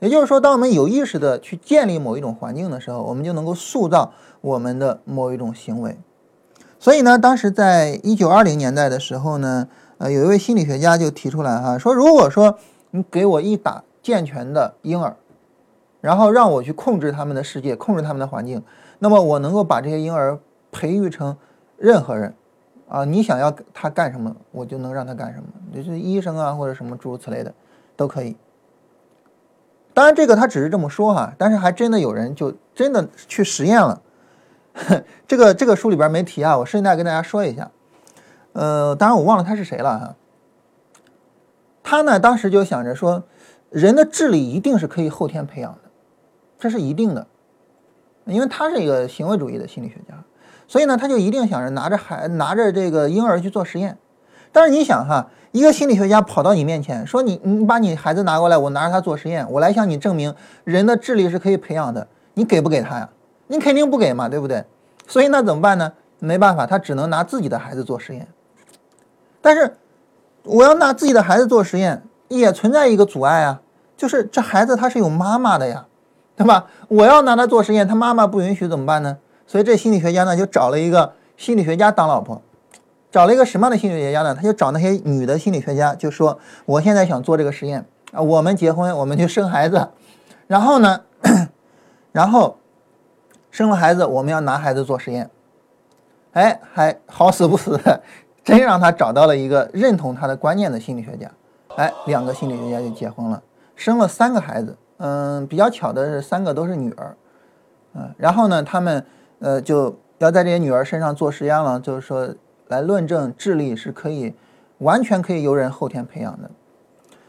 [0.01, 5.97] 也就是说，当我们有意识的去建立某一种环境的时候，我们就能够塑造我们的某一种行为。
[6.79, 12.59] 所以呢，当时在一九二零年代的时候呢，呃，有一位心理学家就提出来哈，说如果说
[12.91, 15.17] 你给我一打健全的婴儿。
[16.03, 18.63] 然后让我去控制他们的世界，控制他们的环境，
[19.01, 20.39] 那么我能够把这些婴儿
[20.73, 21.37] 培育成
[21.77, 22.35] 任何人，
[22.89, 27.53] 啊，你想要他干什么，我就能让他干什么，就是医生啊或者什么诸如此类的
[27.97, 28.35] 都可以。
[30.01, 34.01] 当然这个他只是这么说哈，但是还真的有人就真的去实验了。
[35.29, 37.71] 这个这个书里边没提啊，我顺带跟大家说一下。
[38.55, 40.15] 呃，当然我忘了他是谁了哈。
[41.83, 43.25] 他呢当时就想着说，
[43.69, 45.91] 人的智力一定是可以后天培养的，
[46.59, 47.27] 这是一定的，
[48.25, 50.15] 因为他是一个行为主义的心理学家，
[50.67, 53.99] 所以呢他就一定想着拿着孩拿着这个婴儿去做实验。
[54.51, 60.35] 但是你想哈，一个心理学家跑到你面前说你你把你孩子拿过来，我拿着他做实验，我来向你证明
[60.65, 63.09] 人的智力是可以培养的，你给不给他呀？
[63.49, 64.65] 你肯定不给嘛，对不对？
[65.09, 65.93] 所以那怎么办呢？
[66.21, 68.29] 没办法，他只能拿自己的孩子做实验。
[69.41, 69.75] 但是
[70.45, 73.61] 我要拿自己的孩子做实验，也存在一个阻碍啊，
[73.97, 75.87] 就是这孩子他是有妈妈的呀，
[76.37, 76.67] 对吧？
[76.87, 79.17] 我要拿他做实验，他妈妈不允许怎么办呢？
[79.47, 82.41] 所以这心理学家呢就找了一个心理学家当老婆。
[83.11, 84.35] 找了一个什么样的心理学家呢？
[84.35, 89.89] 他就找那些女的心理学家，就说我现在想做这个实验啊，我们结婚，我们就生孩子，
[90.47, 91.01] 然后呢，
[92.13, 92.57] 然后
[93.51, 95.29] 生了孩子，我们要拿孩子做实验，
[96.35, 98.01] 哎，还好死不死的，
[98.45, 101.29] 真让他找到了一个认同他的观念的心理学家，
[101.75, 103.43] 哎，两个心理学家就结婚了，
[103.75, 107.17] 生了三个孩子，嗯，比较巧的是三个都是女儿，
[107.95, 109.05] 嗯，然后呢，他们
[109.41, 112.33] 呃就要在这些女儿身上做实验了，就是说。
[112.71, 114.33] 来论证智力是可以
[114.79, 116.49] 完全可以由人后天培养的。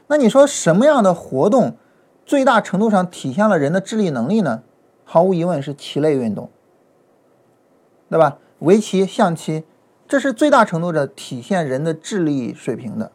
[0.05, 1.77] 那你说什么样的活动
[2.23, 4.61] 最大程度上体现了人的智力能力呢？
[5.03, 6.51] 毫无疑问是棋类运动，
[8.07, 8.37] 对吧？
[8.59, 9.63] 围棋、象棋，
[10.07, 13.11] 这是最大程度的体现人的智力水平的。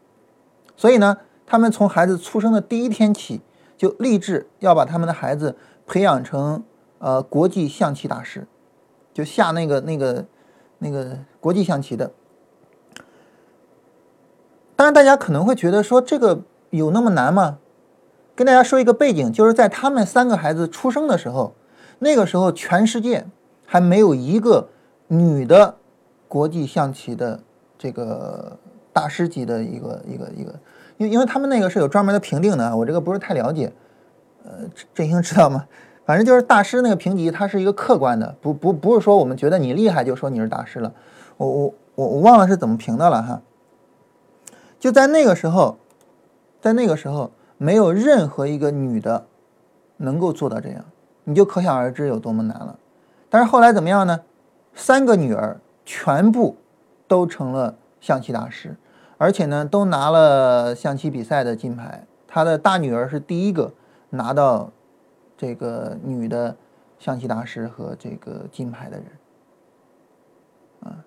[0.76, 3.40] 所以呢，他们从孩子出生的第一天起
[3.76, 5.54] 就立志要把他们的孩子
[5.86, 6.64] 培养成
[6.98, 8.48] 呃国际象棋大师，
[9.14, 10.26] 就下那个那个。
[10.78, 12.12] 那个国际象棋的，
[14.74, 17.58] 当然大家可能会觉得说这个有那么难吗？
[18.34, 21.54] 跟大家说一个背景，就是在他们三个孩子出生的时候，
[22.00, 23.26] 那个时候全世界
[23.64, 24.68] 还没有一个
[25.08, 25.76] 女的
[26.28, 27.40] 国际象棋的
[27.78, 28.58] 这个
[28.92, 30.54] 大师级的一个一个一个，
[30.98, 33.72] 因因为他们那个是有专门的评定的，我这个不是太了解，
[34.44, 35.66] 呃，振兴知道吗？
[36.06, 40.92] 反正就是大师那个评级，它是一个客观的，不不不是说我们觉得你厉害就说你是大师了。
[41.36, 43.42] 我我我我忘了是怎么评的了哈。
[44.78, 45.78] 就在那个时候，
[46.60, 49.26] 在那个时候，没有任何一个女的
[49.96, 50.84] 能够做到这样，
[51.24, 52.78] 你就可想而知有多么难了。
[53.28, 54.20] 但是后来怎么样呢？
[54.76, 56.54] 三个女儿全部
[57.08, 58.76] 都成了象棋大师，
[59.18, 62.06] 而且呢都拿了象棋比赛的金牌。
[62.28, 63.72] 她的大女儿是第一个
[64.10, 64.70] 拿到。
[65.36, 66.56] 这个女的
[66.98, 69.06] 象棋大师和这个金牌的人，
[70.80, 71.04] 啊，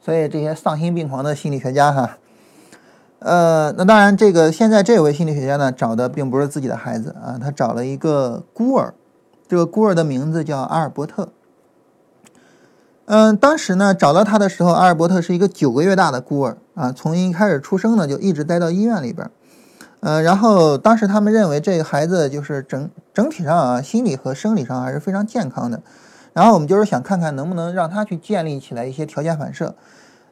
[0.00, 2.18] 所以这些丧心病狂的心理学家哈，
[3.18, 8.94] 呃，那当然，这个现在这位心理学家呢，找的并不是自己的孩子啊，他找了一个孤儿，
[9.48, 11.30] 这个孤儿的名字叫阿尔伯特。
[13.06, 19.28] 嗯，当时呢，找到他的时候，阿尔伯特是一个九个月大的孤儿啊，从一开始出生呢，就一直待到医院里边。
[20.04, 25.80] 呃，然后当时他们认为这个孩子就是整整体上啊，心理和生理上还是非常健康的。
[26.34, 29.74] 然后我们就是想看看能不能让他去建立起来一些条件反射。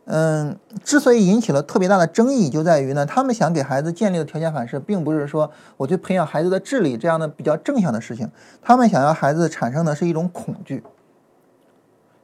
[0.04, 8.30] 嗯，之所以引起了特别大的争议，就在于呢，他们想给孩子建立的条件反射，并不是说我去培养孩子的智力这样的比较正向的事情，
[8.60, 10.84] 他们想要孩子产生的是一种恐惧。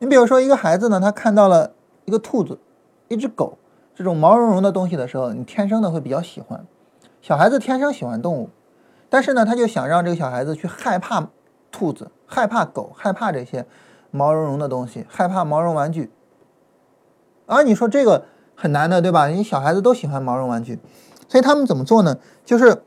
[0.01, 1.71] 你比如说一个孩子呢，他看到了
[2.05, 2.59] 一个兔子、
[3.09, 3.57] 一只狗
[3.95, 6.67] 这种毛茸茸的东西的时候，你天生的会比较喜欢。
[7.21, 8.51] 小孩子天生喜欢动物，
[9.11, 11.29] 但是呢，他就想让这个小孩子去害怕
[11.71, 13.67] 兔子、害怕狗、害怕这些
[14.11, 16.11] 毛茸茸的东西、害怕毛绒玩具。
[17.47, 19.27] 啊，你说这个很难的，对吧？
[19.27, 20.79] 你小孩子都喜欢毛绒玩具，
[21.29, 22.19] 所以他们怎么做呢？
[22.45, 22.83] 就是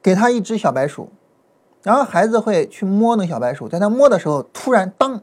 [0.00, 1.10] 给他一只小白鼠，
[1.82, 5.22] 然后孩子会去摸那小白鼠，在他摸的时候，突然当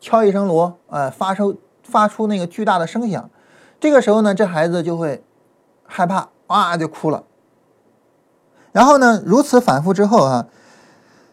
[0.00, 3.30] 敲一声锣，呃，发出发出那个巨大的声响，
[3.78, 5.22] 这个时候呢，这孩子就会
[5.84, 6.30] 害怕。
[6.48, 7.24] 哇，就哭了。
[8.72, 10.46] 然后呢，如此反复之后啊，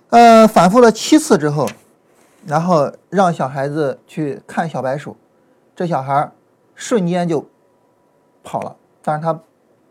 [0.09, 1.67] 呃，反复了七次之后，
[2.45, 5.17] 然后让小孩子去看小白鼠，
[5.75, 6.31] 这小孩
[6.75, 7.45] 瞬间就
[8.43, 8.75] 跑了。
[9.01, 9.37] 但是他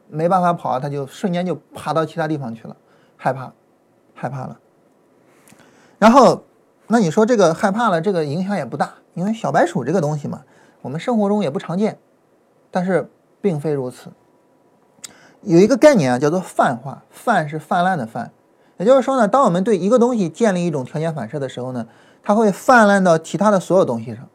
[0.09, 2.77] 没办法跑啊，他就瞬间就爬到其他地方去了，
[3.17, 3.53] 害怕，
[4.15, 4.59] 害怕了。
[5.99, 6.43] 然后，
[6.87, 10.43] 那你说这个害怕了，这个影响也不大，因为小白鼠这个东西嘛，
[10.81, 11.99] 我们生活中也不常见。
[12.71, 13.11] 但是
[13.43, 14.11] 并非如此。
[15.43, 17.03] 有一个概念啊，叫做泛化。
[17.11, 18.31] 泛是泛滥的泛，
[18.79, 21.87] 也就是说呢，当我们对一个东西建立一种条件反射的时候呢，
[22.23, 24.29] 它会泛滥到其他的所有东西上。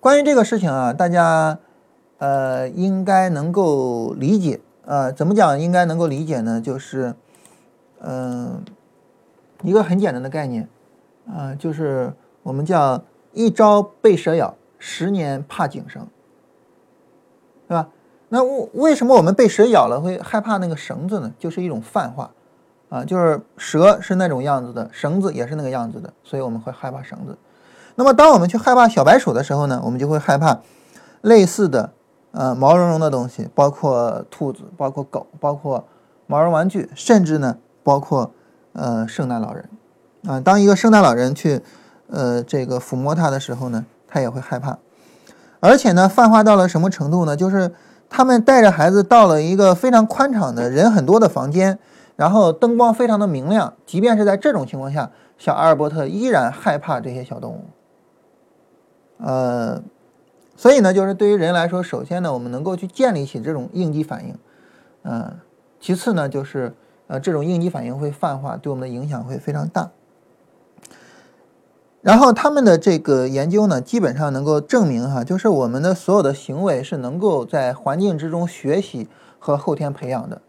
[0.00, 1.58] 关于这个事情啊，大家
[2.18, 5.10] 呃应该能够理解啊。
[5.10, 6.60] 怎么讲应该能够理解呢？
[6.60, 7.14] 就是
[8.00, 8.62] 嗯，
[9.62, 10.68] 一个很简单的概念
[11.26, 13.02] 啊，就是我们叫
[13.32, 16.06] 一朝被蛇咬，十年怕井绳，
[17.68, 17.88] 对吧？
[18.34, 18.42] 那
[18.72, 21.30] 为什么我们被蛇咬了会害怕那个绳子呢？
[21.38, 22.30] 就是一种泛化，
[22.88, 27.36] 啊，就是蛇是那种样子的，绳子也是那个样子的，所以我们会害怕绳子。
[27.94, 30.60] 那么当我们去害怕小白鼠的时候呢，我们就会害怕
[31.20, 31.92] 类似的
[32.30, 35.84] 呃毛茸茸的东西，包括兔子，包括狗，包括
[36.26, 38.32] 毛绒玩具，甚至呢包括
[38.72, 39.68] 呃圣诞老人。
[40.26, 41.60] 啊，当一个圣诞老人去
[42.08, 44.78] 呃这个抚摸它的时候呢，他也会害怕。
[45.60, 47.36] 而且呢，泛化到了什么程度呢？
[47.36, 47.74] 就是
[48.14, 51.78] 他们带着孩子到了一个非常宽敞的人很多的房间，
[52.14, 53.72] 然后灯光非常的明亮。
[53.86, 57.64] 即便是在这种情况下，小阿尔伯特依然害怕这些小动物。
[59.16, 59.82] 呃，
[60.54, 64.36] 所以呢，就是对于人来说，首先呢，我们能够去建立起这种应激反应，
[65.04, 65.38] 嗯，
[65.80, 66.74] 其次呢，就是
[67.06, 69.90] 呃，这种应激反应会泛化，对我们的影响会非常大。
[72.02, 80.42] 然后他们的这个研究呢，基本上能够证明哈，就是我们的所有的行为是能够在环境之中学习和后天培养的。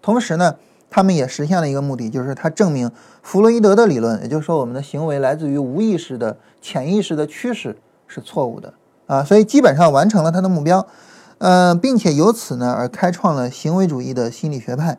[0.00, 0.54] 同时呢，
[0.88, 2.88] 他们也实现了一个目的，就是他证明
[3.20, 8.72] 弗洛伊德的理论，也就是说我们的行为来自于无意识的潜意识的驱使是错误的
[9.08, 10.86] 啊，所以基本上完成了他的目标，
[11.38, 14.98] 呃，并且由此呢而开创了行为主义的心理学派。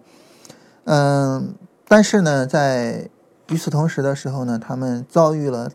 [0.84, 1.56] 嗯，
[1.88, 3.10] 但是呢，在
[3.50, 5.72] 与此同时的时候呢，他们遭遇了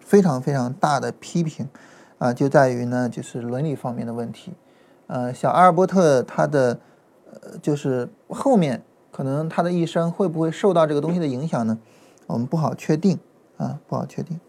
[0.00, 1.68] 非常非常大的批评，
[2.18, 4.54] 啊，就在于呢，就是伦理方面的问题。
[5.06, 6.80] 呃，小阿尔伯特他的
[7.30, 8.82] 呃，就是后面
[9.12, 11.78] 可能他的一生会不会受到这个东西的影响呢？
[12.26, 13.18] 我们不好确定
[13.56, 14.40] 啊，不好确定。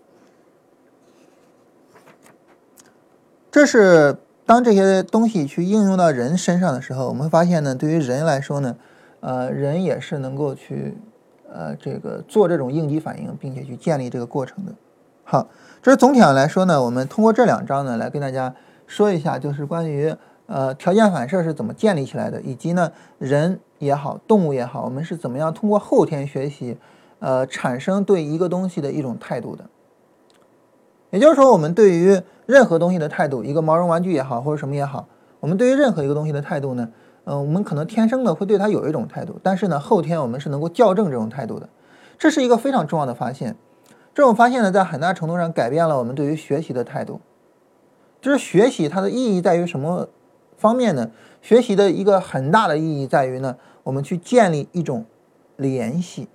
[3.51, 8.75] 这是当这些东西去应用到人身上的时候，我们会发现呢，对于人来说呢，
[9.19, 10.97] 呃，人也是能够去。
[11.53, 14.73] 呃，这个做这种应激反应，并且去建立这个过程的。
[15.23, 15.47] 好，
[15.83, 18.55] 这是总体上来说呢，我们通过这两章呢，来跟大家
[18.87, 20.15] 说一下，就是关于
[20.47, 26.77] 呃条件反射是怎么建立起来的，以及呢人也好，动物也好，我们是怎么样通过后天学习，
[27.19, 29.63] 呃产生对一个东西的一种态度的。
[31.11, 35.07] 也就是说，我们对于任何东西的态度，一个毛绒玩具也好，或者什么也好，
[35.39, 36.89] 我们对于任何一个东西的态度呢？
[37.25, 41.69] 嗯，我们可能天生的会对他有一种态度，但是呢，后天我们是能够校正这种态度的，
[42.17, 43.55] 这是一个非常重要的发现。
[44.13, 47.21] 这种发现呢，在很大程度上改变了我们对于学习的态度。
[48.21, 50.09] 就是学习它的意义在于什么
[50.57, 51.11] 方面呢？
[51.41, 55.05] 学习的一个很大的意义在于呢，我们去建立一种
[55.55, 56.27] 联系。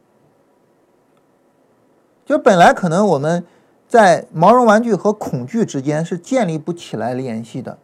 [2.25, 3.45] 就本来可能我们
[3.87, 7.77] 在毛绒玩具和恐惧之间是建立不起来联系的，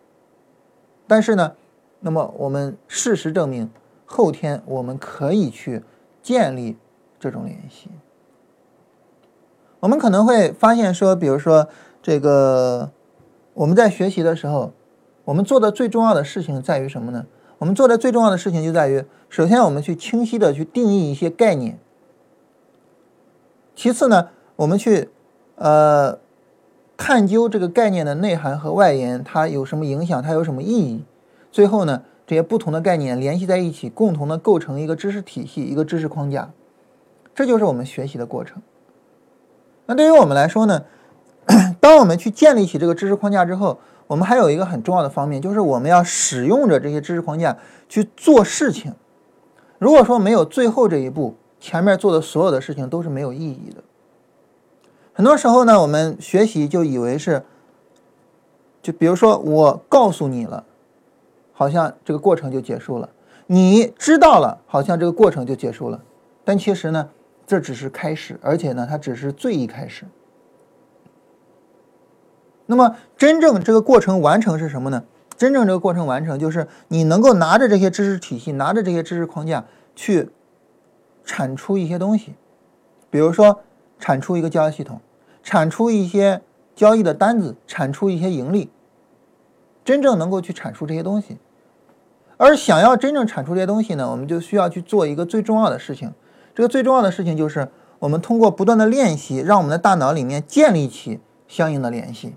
[1.06, 1.52] 但是呢。
[2.04, 3.70] 那么我们事实证明，
[4.04, 5.82] 后天我们可以去
[6.22, 6.76] 建立
[7.18, 7.88] 这种联系。
[9.80, 11.66] 我们可能会发现说，比如说
[12.02, 12.90] 这个
[13.54, 14.74] 我们在学习的时候，
[15.24, 17.24] 我们做的最重要的事情在于什么呢？
[17.56, 21.78] 我们做的最重要的事情就在于，首先我们去清晰的去定义一些概念，
[23.74, 25.08] 其次呢，我们去
[25.54, 26.18] 呃
[26.98, 31.02] 探究这个概念的内涵和外延，它有什么影响，它有什么意义。
[31.54, 36.50] 最后呢，这些不同的概念联系在一起，共同的构成一个知识体系，一个知识框架，
[37.32, 38.60] 这就是我们学习的过程。
[39.86, 40.82] 那对于我们来说呢，
[41.78, 47.56] 当我们去建立起这个知识框架之后，我们还有一个很重要的方面，就是我们要使用着这些知识框架
[47.88, 48.92] 去做事情。
[49.78, 53.84] 如果说没有最后这一步，前面做的所有的事情都是没有意义的。
[55.12, 57.44] 很多时候呢，我们学习就以为是，
[58.82, 60.64] 就比如说我告诉你了。
[61.54, 63.08] 好像这个过程就结束了，
[63.46, 66.02] 你知道了，好像这个过程就结束了，
[66.44, 67.08] 但其实呢，
[67.46, 70.04] 这只是开始，而且呢，它只是最一开始。
[72.66, 75.04] 那么，真正这个过程完成是什么呢？
[75.36, 79.64] 真正这个过程完成，就是你能够拿着这些知识体系，拿着这些知识框架
[79.94, 80.30] 去
[81.24, 82.34] 产出一些东西，
[83.10, 83.60] 比如说
[83.98, 85.00] 产出一个交易系统，
[85.42, 86.42] 产出一些
[86.74, 88.70] 交易的单子，产出一些盈利。
[89.84, 91.36] 真正能够去产出这些东西，
[92.36, 96.12] 而想要真正产出这些东西呢，我们就需要去做一个最重要的事情。
[96.54, 97.68] 这个最重要的事情就是，
[98.00, 102.34] 我们通过不断的练习，让我们的大脑里面建立起相应的联系。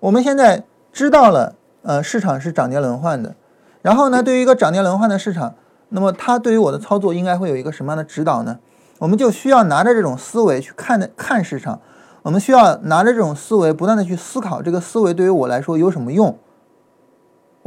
[0.00, 3.34] 我们现在知道了，呃，市场是涨跌轮换的。
[3.82, 5.54] 然后呢，对于一个涨跌轮换的市场，
[5.88, 8.58] 那么它对于我的操作应该会有一个什么样的指导呢？
[8.98, 11.80] 我们就需要拿着这种思维去看的看市场。
[12.22, 16.36] 我们需要拿着这种思维，不断的去思考这个思维对于我来说有什么用？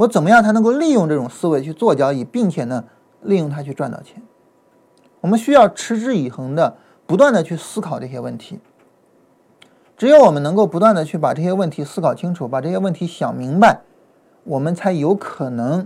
[0.01, 2.85] 我怎么样才能够利用这种思维去做交易，并且呢，
[3.21, 4.21] 利用它去赚到钱？
[5.19, 8.59] 我们需要持之以恒的不断的去思考这些问题。
[9.95, 13.81] 只有我们能够不断的去把这些问题思考清楚，把这些问题想明白，
[14.43, 15.85] 我们才有可能，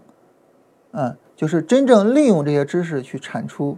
[0.92, 3.78] 嗯，就是真正利用这些知识去产出，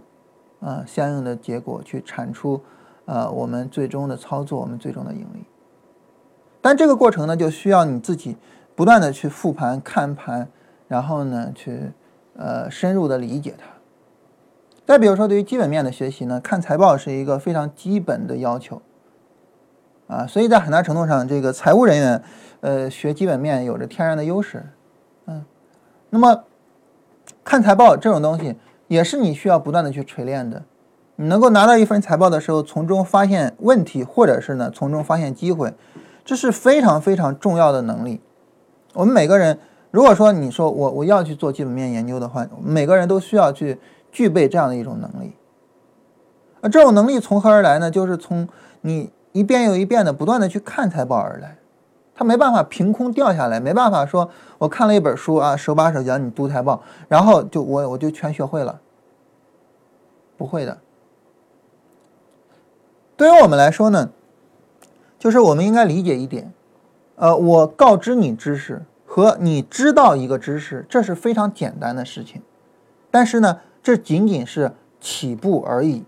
[0.60, 2.60] 啊，相应的结果，去产出，
[3.06, 5.42] 呃，我们最终的操作，我们最终的盈利。
[6.60, 8.36] 但这个过程呢，就需要你自己
[8.78, 10.46] 不断的去复盘、看盘，
[10.86, 11.90] 然后呢，去
[12.36, 13.64] 呃深入的理解它。
[14.86, 18.80] 再比如说，对于基本面的学习呢，看财报是一个非常基本的要求，
[20.06, 22.22] 啊，所以在很大程度上，这个财务人员，
[22.60, 24.64] 呃，学基本面有着天然的优势，
[25.26, 25.44] 嗯，
[26.10, 26.44] 那么
[27.42, 28.54] 看财报这种东西，
[28.86, 30.62] 也是你需要不断的去锤炼的。
[31.16, 35.74] 你能够拿到一份财报的时候，从中发现问题，或者是呢，从中发现机会，
[36.24, 38.20] 这是非常非常重要的能力。
[38.94, 39.58] 我们每个人，
[39.90, 43.78] 如果说你说我我要去做基本面研究的话，每个人都需要去。
[44.10, 45.34] 具备这样的一种能力，
[46.62, 47.90] 而这种能力从何而来呢？
[47.90, 48.48] 就是从
[48.80, 51.58] 你一遍又一遍的不断的去看财报而来。
[52.14, 58.80] 他没办法凭空掉下来，没办法说我看了一本书啊，手把手教你读财报，然后就我我就全学会了。
[60.38, 60.78] 不会的。
[63.14, 64.08] 对于我们来说呢，
[65.18, 66.50] 就是我们应该理解一点，
[67.18, 72.42] 呃，我告知你知识和你知道一个知识，这是非常简单的事情，
[73.10, 73.60] 但是呢。
[73.80, 76.04] 这仅仅是起步而已。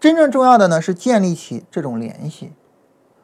[0.00, 2.52] 真正重要的呢是建立起这种联系。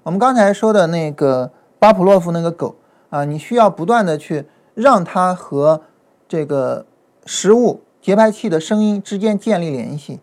[0.04, 1.50] 我们刚才说的那个
[1.80, 2.76] 巴甫洛夫那个狗
[3.10, 4.44] 啊，你需要不断的去
[4.74, 5.82] 让它和
[6.28, 6.86] 这个
[7.26, 10.20] 食物节拍器的声音之间建立联系。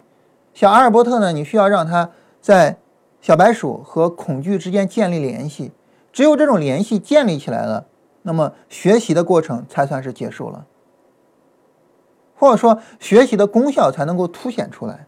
[0.54, 2.78] 小阿尔伯特呢，你需要让它在
[3.20, 5.72] 小白鼠和恐惧之间建立联系。
[6.12, 7.88] 只有这种联系建立起来了，
[8.24, 10.66] 那么学习的过程才算是结束了。
[12.36, 15.06] 或者说，学习的功效才能够凸显出来。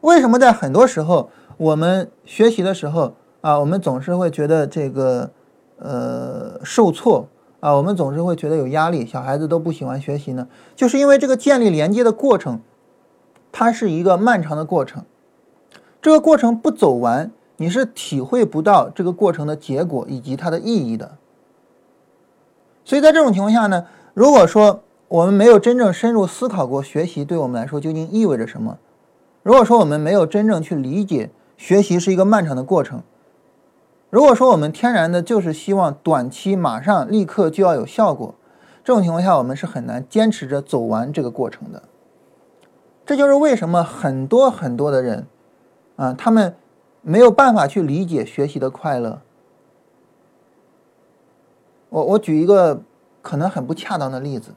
[0.00, 5.30] 为什么在很多时候我们学习的时候啊，我们总是会觉得这个
[5.78, 7.28] 呃受挫
[7.60, 10.48] 啊，我们总是会觉得有压力，小孩子都不喜欢学习呢？
[10.74, 12.60] 就是因为这个建立连接的过程，
[13.52, 15.04] 它是一个漫长的过程。
[16.00, 17.30] 这个过程不走完，
[17.62, 21.12] 你是体会不到这个过程的结果以及它的意义的。
[22.84, 28.78] 所以在这种情况下呢，如果说，我们没有真正深入思考过学习对我们来说究竟意味着什么。
[29.44, 33.04] 如果说我们没有真正去理解学习是一个漫长的过程，
[34.10, 38.34] 如果说我们天然的就是希望短期马上立刻就要有效果，
[38.82, 41.84] 这种情况下我们是很难坚持着走完这个过程的。
[43.06, 45.28] 这就是为什么很多很多的人
[45.94, 46.56] 啊，他们
[47.02, 49.20] 没有办法去理解学习的快乐。
[51.90, 52.82] 我我举一个
[53.20, 54.54] 可能很不恰当的例子。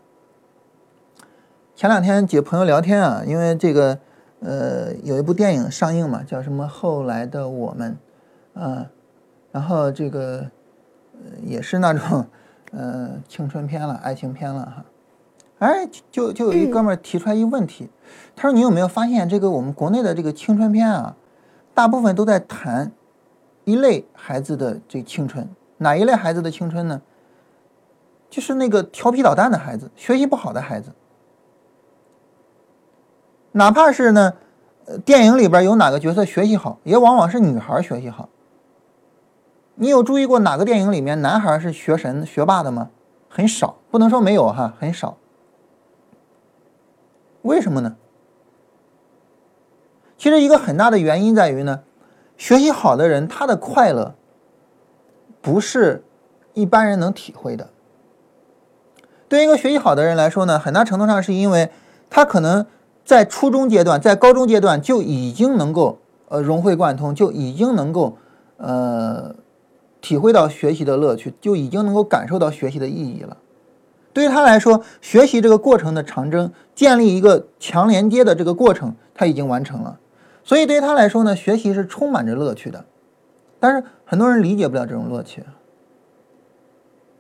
[1.76, 4.00] 前两天几个朋友聊天啊，因为这个，
[4.40, 7.98] 呃，有一部电影上映嘛，叫什么《后来的我们》，
[8.62, 8.90] 啊，
[9.52, 10.50] 然后这个，
[11.14, 12.26] 呃，也是那种，
[12.72, 14.86] 呃，青春片了，爱情片了哈。
[15.60, 17.90] 哎，就就有一哥们儿提出来一个问题，
[18.36, 21.18] 他说：“你有没有发现，这个我们国内的这个青春片啊，
[21.76, 22.92] 大部分都在谈
[23.66, 25.48] 一类孩子的这青春，
[25.78, 27.02] 哪一类孩子的青春呢？
[28.30, 30.92] 就是那个调皮捣蛋的孩子，学习不好的孩子。”
[33.52, 34.34] 哪怕是呢，
[35.06, 38.30] 电影里边有哪个角色学习好，也往往是女孩学习好。
[39.76, 42.90] 你有注意过哪个电影里面男孩是学神、学霸的吗？
[43.30, 45.18] 很少，不能说没有哈，很少。
[47.42, 47.98] 为什么呢？
[50.18, 51.82] 其实一个很大的原因在于呢，
[52.38, 54.16] 学习好的人他的快乐
[55.42, 56.04] 不是
[56.54, 57.70] 一般人能体会的。
[59.28, 61.70] 对于一个学习好的人来说呢，很大程度上是因为
[62.10, 62.66] 他可能。
[63.06, 68.18] 在初中阶段，在高中阶段就已经能够呃融会贯通，就已经能够
[68.58, 69.36] 呃
[70.02, 73.38] 体会到学习的乐趣，就已经能够感受到学习的意义了。
[74.12, 80.00] 对于他来说，学习这个过程的长征，建立一个强连接的这个过程，他已经完成了。
[80.46, 82.86] 所以对于他来说呢，学习是充满着乐趣的。
[83.60, 85.44] 但是很多人理解不了这种乐趣。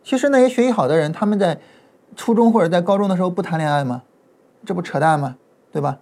[0.03, 1.59] 其实那些学习好的人，他们在
[2.15, 4.03] 初中或者在高中的时候不谈恋爱吗？
[4.63, 5.37] 这不扯淡吗？
[5.71, 5.99] 对吧？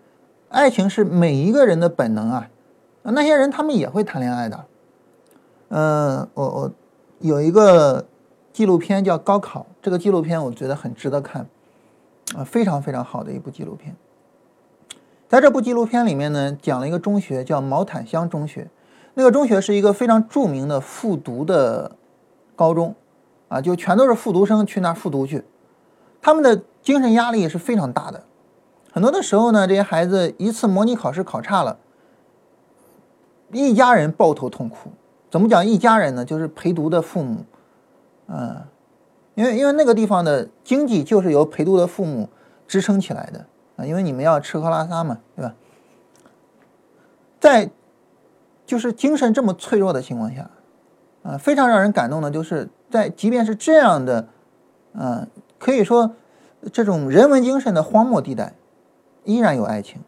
[0.49, 2.49] 爱情是每一个人的本能啊，
[3.03, 4.65] 那些人他们也会谈恋爱的。
[5.69, 6.71] 嗯，我我
[7.19, 8.05] 有一个
[8.51, 11.47] 纪录片叫《高考》，这个纪录片我觉得很值得看，
[12.35, 13.95] 啊，非常非常好的一部纪录片。
[15.33, 18.69] 在这部纪录片里面呢，讲了一个中学叫毛坦乡中学，
[19.15, 21.95] 那个中学是一个非常著名的复读的
[22.55, 22.93] 高中，
[23.47, 25.43] 啊，就全都是复读生去那复读去，
[26.21, 28.21] 他们的精神压力是非常大的。
[28.91, 31.79] 很多的时候呢，这些孩子一次模拟考试考差了，
[33.51, 34.91] 一家人抱头痛哭。
[35.31, 35.65] 怎么讲？
[35.65, 36.23] 一家人呢？
[36.23, 37.43] 就是陪读的父母，
[38.27, 38.61] 嗯，
[39.33, 42.29] 因为因为那个地方的经济就是由陪读的父母
[42.67, 43.43] 支撑起来的
[43.75, 45.53] 啊，因为你们要吃喝拉撒嘛，对吧？
[47.39, 47.69] 在
[48.65, 50.49] 就是精神这么脆弱的情况下，
[51.23, 54.27] 啊，非常让人感动的，就是在即便是这样的，
[54.93, 55.27] 嗯，
[55.59, 56.15] 可以说
[56.71, 58.53] 这种人文精神的荒漠地带，
[59.25, 60.01] 依然有爱情。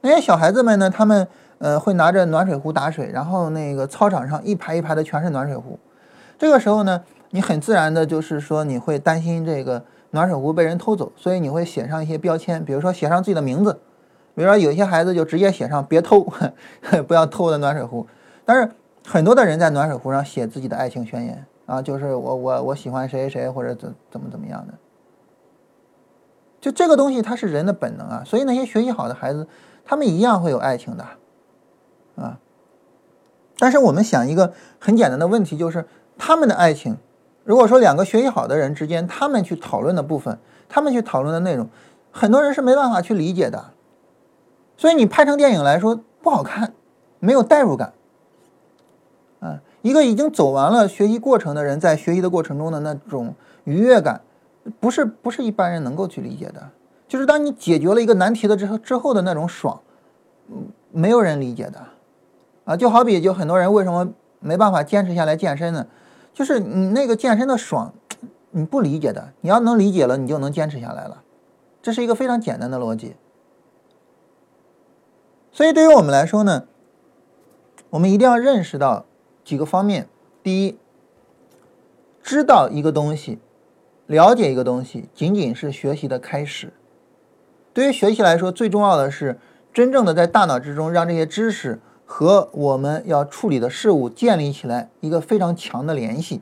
[0.00, 1.28] 那些小孩子们呢，他们
[1.58, 5.78] 呃会拿着暖水壶打水，然后那个操场上一排一排的全是暖水壶。
[6.36, 13.80] 这个时候呢，你很自然的就是说你会担心这个暖水壶被人偷走，所以你会写上一些标签，比如说写上自己的名字。
[14.36, 16.26] 比如说，有些孩子就直接写上“别偷，
[17.06, 18.06] 不要偷我的暖水壶”。
[18.46, 18.70] 但是
[19.04, 24.74] 很多的人在暖水壶上写自己的爱情宣言啊，就是我我我喜欢谁谁谁，或者怎怎么怎么样的。
[26.60, 28.22] 就这个东西，它是人的本能啊。
[28.24, 29.46] 所以那些学习好的孩子，
[29.84, 31.04] 他们一样会有爱情的
[32.16, 32.38] 啊。
[33.58, 35.86] 但是我们想一个很简单的问题，就是
[36.18, 36.96] 他们的爱情，
[37.44, 40.38] 如果说两个学习好的人之间，他们去讨论的部分，
[40.68, 41.68] 他们去讨论的内容，
[42.10, 43.72] 很多人是没办法去理解的。
[44.76, 46.72] 所以你拍成电影来说不好看，
[47.20, 47.92] 没有代入感，
[49.40, 53.34] 啊，一个已经走完了学习过程的人在学习的过程中的那种
[53.64, 54.22] 愉悦感，
[54.80, 56.70] 不是不是一般人能够去理解的。
[57.06, 59.78] 就是当你解决了一个难题的之后之后的那种爽，
[60.48, 61.80] 嗯，没有人理解的，
[62.64, 64.08] 啊，就好比就很多人为什么
[64.40, 65.86] 没办法坚持下来健身呢？
[66.34, 67.94] 就是你那个健身的爽，
[68.50, 71.22] 你不理解的，你要能理解了，你就能坚持下来了，
[71.80, 73.14] 这是一个非常简单的逻辑。
[75.52, 76.64] 所以，对于我们来说呢，
[77.90, 79.06] 我们一定要认识到
[79.44, 80.08] 几个方面。
[80.42, 80.76] 第一，
[82.20, 83.38] 知道一个东西、
[84.06, 86.72] 了解一个东西，仅仅是学习的开始。
[87.72, 89.38] 对于学习来说，最重要的是
[89.72, 91.80] 真正的在大脑之中让这些知识
[92.16, 96.40] 和我们要处理的事物建立起来一个非常强的联系。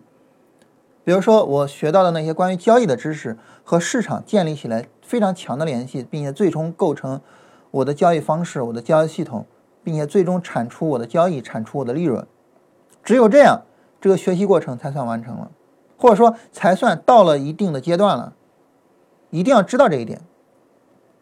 [1.02, 7.22] 比如说，我学到的那些关于交易的知识和市场建立起来非常强的联系，并且最终构成。
[7.70, 9.46] 我的交易方式，我的交易系统，
[9.82, 12.26] 并且最终产出我的交易，产出我的利润。
[13.02, 13.62] 只有这样，
[13.98, 15.50] 这个学习过程才算完成了，
[15.96, 18.34] 或者说才算到了一定的阶段了。
[19.30, 20.20] 一定要知道这一点。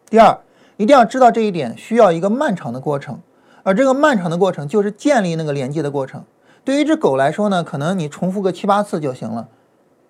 [0.09, 0.41] 第二，
[0.75, 3.21] 一定要知道这一点需要一个漫长的过程，
[3.63, 6.23] 而这个漫长的过程就是建立那个连接的过程。
[6.63, 9.49] 对于一只狗来说呢，可能你重复个七八次就行了，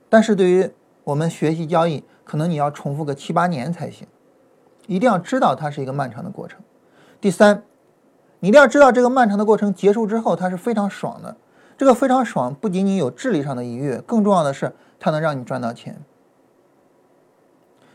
[0.10, 0.70] 但是对于
[1.06, 4.08] 我们学习交易，可能你要重复个七八年才行。
[4.88, 6.60] 一定要知道它是一个漫长的过程。
[7.22, 7.64] 第三，
[8.40, 11.38] 你一定要知道这个漫长的过程结束之后，它是非常爽的。
[11.78, 16.02] 这个非常爽，不仅仅有智力上的愉悦，更重要的是它能让你赚到钱。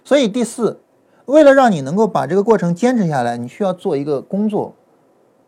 [0.02, 0.80] 所以第四，
[1.26, 4.74] 为了让你能够把这个过程坚持下来，你需要做一个工作。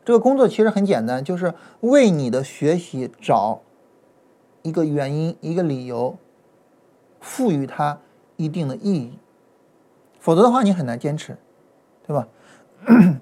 [0.08, 3.60] 这个工作其实很简单，就是为你的学习找
[4.62, 6.16] 一个原因、一个理由，
[7.20, 7.98] 赋予它
[8.36, 9.18] 一定的意义。
[10.18, 11.36] 否则的话，你很难坚持，
[12.06, 12.26] 对吧？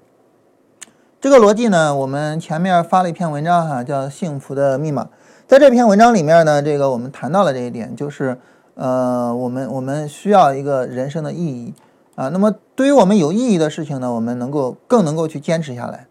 [1.19, 5.03] 这个逻辑呢，我们前面发了一篇文章哈，叫《幸福的密码》。
[5.45, 8.39] 在这篇文章里面呢，这个我们谈到了这一点，就是
[8.75, 11.73] 呃，我们我们需要一个人生的意义
[12.15, 12.29] 啊。
[12.29, 16.06] 那么，对于我们有意义的事情呢，我们能够更能够去坚持下来。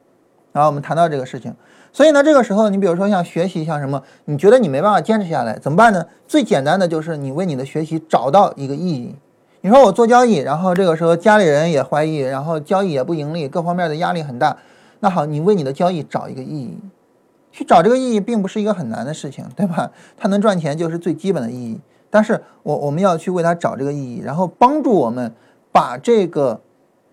[0.57, 1.55] 然后我们谈到这个事情，
[1.93, 6.03] 所以呢，这个时候你比如说像学习，像什么，你觉得你没办法坚持下来，怎么办呢？
[6.27, 9.15] 最简单的就是你为你的学习找到一个意义。
[9.61, 14.57] 你说我做交易，然后这个时候家里人也怀疑，然后交易也不盈利，各方面的压力很大。
[15.01, 16.79] 那好，你为你的交易找一个意义，
[17.53, 19.91] 去找这个意义，并不是一个很难的事情，对吧？
[20.17, 21.79] 它能赚钱就是最基本的意义。
[22.09, 25.31] 但是我我们要去为它找这个意义，然后帮助我们
[25.71, 26.59] 把这个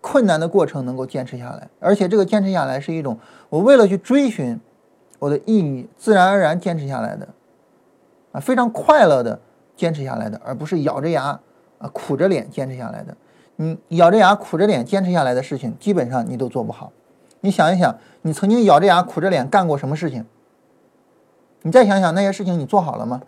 [0.03, 3.17] 困难的过程能够坚持下来，而且这个坚持下来是一种
[3.49, 4.59] 我为了去追寻
[5.19, 7.27] 我的意义，自然而然坚持下来的，
[8.33, 9.39] 啊，非常快乐的
[9.77, 11.39] 坚持下来的，而不是咬着牙。
[11.79, 13.13] 啊，苦着脸坚持下来的，
[13.57, 16.93] 你咬着牙苦着脸坚持下来的事情，基本上你都做不好。
[17.41, 20.25] 你想一想，你曾经咬着牙苦着脸干过什么事情？
[21.63, 23.21] 你再想想那些事情，你做好了吗？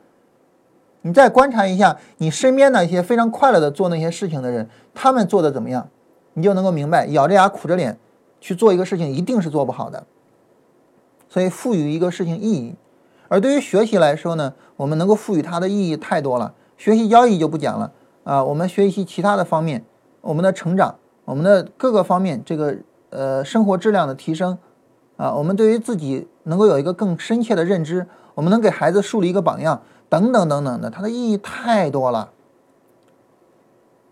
[1.02, 5.90] 你再观察一下你身边那些非常快乐的做那些事情的人，他们做的怎么样？
[6.36, 7.98] 你就能够明白，咬着牙苦着脸
[8.40, 10.06] 去做一个事情，一定是做不好的。
[11.28, 12.76] 所以，赋予一个事情意义，
[13.28, 16.54] 而对于学习来说呢，我们能够赋予它的意义太多了。
[16.78, 17.92] 学习交易就不讲了。
[18.24, 19.84] 啊，我们学习其他的方面，
[20.22, 22.76] 我们的成长，我们的各个方面，这个
[23.12, 24.58] 呃生活质量的提升，
[25.16, 32.32] 啊，我们对于自己能够有一个更深切的认知，我们能给孩子树立一个榜样，等等等等的，它的意义太多了。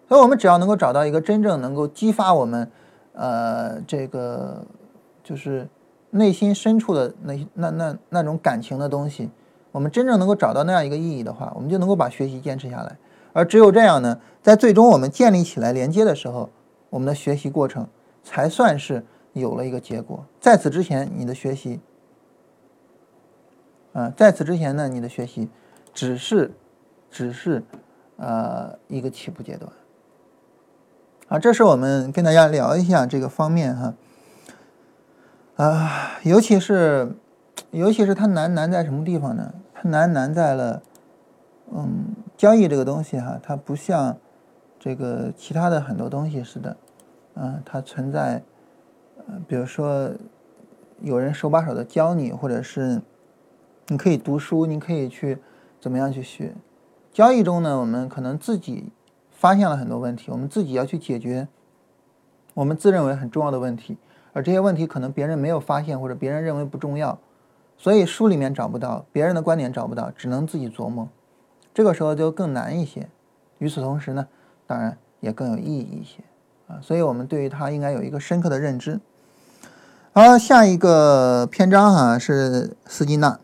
[0.07, 2.69] 所以，我们只要能够找到一个真正能够激发我们，
[3.13, 4.63] 呃，这个
[5.23, 5.67] 就是
[6.11, 9.29] 内心深处的那那那那种感情的东西，
[9.71, 12.97] 我们真正能够找到那样一个意义的话，我们就能够把学习坚持下来。
[13.31, 16.49] 而只有这样呢，在最终我们建立起来连接的时候，
[16.91, 17.87] 我们的学习过程
[18.23, 20.23] 才算是有了一个结果。
[20.39, 21.79] 在此之前，你的学习，
[23.93, 25.49] 啊，在此之前呢，你的学习
[25.91, 26.51] 只是，
[27.09, 27.63] 只是，
[28.17, 29.71] 呃，一个起步阶段。
[31.29, 33.93] 啊，这是我们跟大家聊一下这个方面哈。
[35.55, 37.15] 啊，尤其是，
[37.71, 39.53] 尤其是它难难在什么地方呢？
[39.73, 40.81] 它难难在了，
[41.73, 44.17] 嗯，交易这个东西哈，它不像
[44.79, 46.75] 这个其他的很多东西似的，
[47.35, 48.43] 嗯，它存在，
[49.47, 50.11] 比如说
[51.01, 53.01] 有人手把手的教你，或者是
[53.87, 55.37] 你可以读书，你可以去
[55.79, 56.53] 怎么样去学。
[57.11, 58.91] 交易中呢，我们可能自己
[59.43, 61.49] 发现了很多问题，我们自己要去解决
[62.53, 63.97] 我们自认为很重要的问题。
[64.31, 67.19] 而这些问题可能别人没有发现，或者别人认为不重要，
[67.77, 71.09] 所以书里面找不到，别人的观点找不到，只能自己琢磨。
[71.73, 73.09] 这个时候就更难一些。
[73.57, 74.25] 与此同时呢，
[74.65, 76.23] 当然也更有意义一些
[76.69, 76.79] 啊。
[76.81, 79.01] 所以我们对于它应该有一个深刻的认知。
[80.13, 83.37] 好，下一个篇章哈是斯金纳。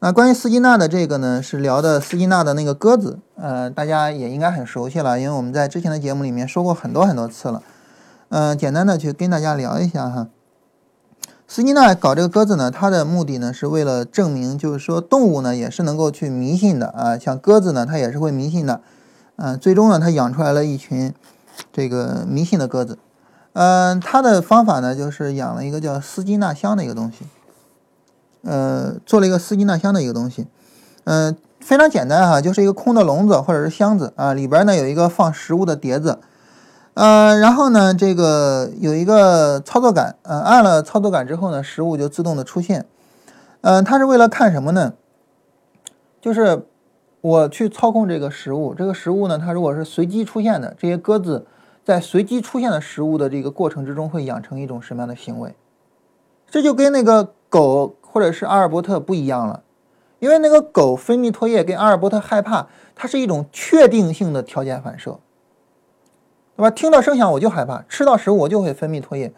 [0.00, 7.60] 那关于斯金纳的这个呢，是聊的斯金纳的那个鸽子，呃，大家也应该很熟悉了，因为我们在之前的节目里面说过很多很多次了。
[8.28, 10.28] 嗯，简单的去跟大家聊一下哈。
[11.48, 18.80] 斯金纳搞这个鸽子呢，他的目的呢是为了证明，就是说动物呢也是能够去迷信的啊，像鸽子呢，它也是会迷信的。
[19.34, 21.12] 嗯，最终呢，他养出来了一群
[21.72, 22.98] 这个迷信的鸽子。
[23.54, 27.26] 嗯，他的方法呢就是养了一个叫斯金纳箱的一个东西，
[28.48, 30.46] 呃，做了一个斯金纳箱的一个东西。
[31.04, 36.18] 嗯，非常简单哈，就是一个空的笼子或者是箱子啊，里边呢有一个放食物的碟子。
[36.94, 42.86] 呃，然后呢，这个有一个操作杆，呃，按了操作杆之后呢，食物就自动的出现。
[43.60, 44.94] 嗯，它是为了看什么呢？
[46.20, 46.66] 就是
[47.20, 51.46] 我去操控这个食物，这个食物呢，它如果是随机出现的，这些鸽子
[51.84, 55.54] 在随机出现的食物的这个过程之中，会养成一种什么样的行为？
[56.50, 59.62] 这就跟那个狗或者是阿尔伯特不一样了，
[60.18, 65.18] 因为那个狗分泌唾液跟阿尔伯特害怕，它是一种确定性的条件反射。
[66.56, 66.70] 对吧？
[66.70, 69.32] 听到声响我就害怕，吃到食物我就会分泌唾液，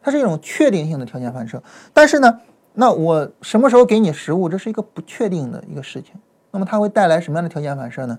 [0.00, 1.62] 它是一种确定性的条件反射。
[1.92, 2.40] 但是呢，
[2.72, 6.14] 那我什么时候给你食物，这是一个不确定的一个事情。
[6.50, 8.18] 那么它会带来什么样的条件反射呢？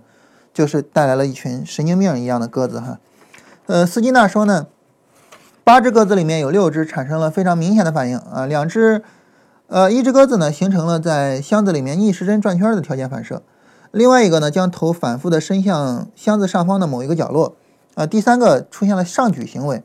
[0.54, 3.00] 就是带来了一群神经病一样的鸽子哈。
[3.66, 4.68] 呃，斯金纳说呢，
[5.64, 9.02] 八只鸽子里面有六只产生了非常明显的反应啊，两只，
[9.74, 13.42] 呃，一只鸽子呢形成了在箱子里面逆时针转圈的条件反射，
[13.90, 17.56] 另外一个呢将头反复的伸向箱子上方的某一个角落。
[17.96, 19.82] 啊，第三个出现了上举行为，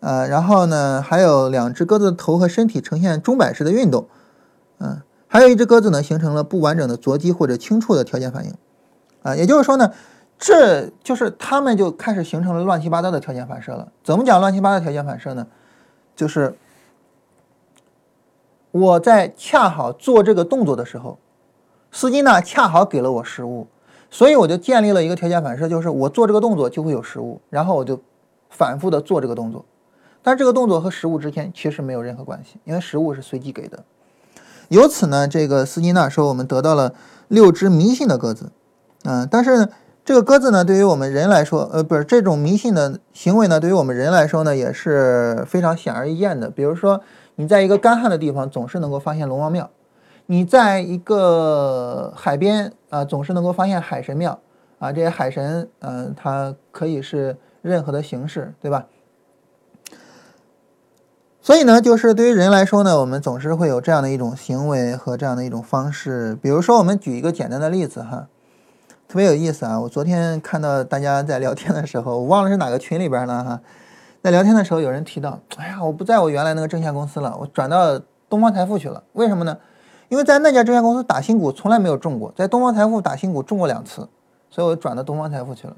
[0.00, 4.08] 呃，然后呢，还有两只鸽子的头和身体呈现钟摆式的运动，
[4.80, 8.52] 嗯，还有一只鸽子呢，形成了不完整的啄击或者轻触的条件反应，
[9.22, 9.92] 啊，也就是说呢，
[10.36, 13.92] 这就是它们就开始形成了乱七八糟的条件反射了。
[14.02, 15.46] 怎么讲乱七八糟条件反射呢？
[16.16, 16.56] 就是
[18.80, 21.18] 我在恰好做这个动作的时候，
[21.90, 23.66] 斯金纳恰好给了我食物。
[24.10, 28.00] 所以我就建立了一个条件反射，就是我做这个动作就会有食物，然后我就
[28.48, 29.62] 反复的做这个动作。
[30.22, 33.84] 但这个动作和食物之间其实没有任何关系，因为食物是随机给的。
[34.68, 36.94] 由此呢，这个斯金纳说我们得到了
[37.28, 38.50] 六只迷信的鸽子，
[39.04, 39.68] 嗯，但是
[40.04, 46.48] 这个鸽子呢，对于我们人来说，呃，不是这种迷信的行为呢，对于我们人来说呢，也是非常显而易见的。
[46.48, 47.02] 比如说，
[47.40, 49.70] 你在一个干旱的地方，总是能够发现龙王庙。
[50.26, 54.40] 你在一个海边啊，总是能够发现海神庙
[54.80, 58.86] 啊，这些海神，嗯，它可以是任何的形式，对吧？
[61.40, 66.36] 所以呢，就是对于人来说呢，我们总是会有这样的一种行为和这样的一种方式。
[66.42, 68.26] 比如说，我们举一个简单的例子哈，
[69.06, 69.80] 特别有意思啊。
[69.80, 73.60] 我昨天看到大家在聊天的时候，我忘了是哪个群里边了哈，
[74.22, 77.98] 在聊天的时候有人提到，哎呀，我不在我原来那个证券公司了，我转到
[78.28, 79.56] 东方财富去了，为什么呢？
[80.08, 84.08] 因为在那家证券公司打新股从来没有中过，在东方财富打新股中过两次，
[84.50, 85.76] 所以我转到东方财富去了。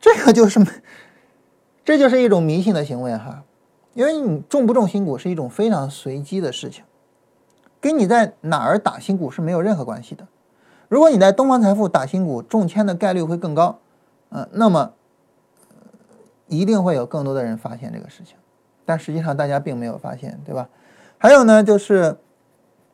[0.00, 0.64] 这个就是，
[1.84, 3.42] 这就是一种迷信的行为哈。
[3.94, 6.84] 因为你中不中新股是一种非常随机的事情，
[7.80, 10.26] 跟你在哪儿打新股是没有任何关系的。
[10.88, 13.78] 如果你在东方财富打新股中签的概率会更高，
[14.30, 14.92] 嗯，那么
[16.48, 18.36] 一定会有更多的人发现这个事情，
[18.84, 20.68] 但实际上大家并没有发现，对吧？
[21.16, 22.16] 还有呢，就是。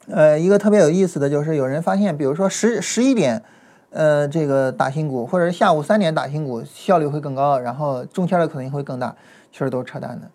[0.06, 3.42] 呃，一个特别有意思的就是有人发现，比如说十十一点，
[3.88, 9.16] 呃，这个打新股，或者是下午三点打新股，效率会更高，然后中签的可能性会更大，
[9.50, 10.30] 其实都是扯淡的。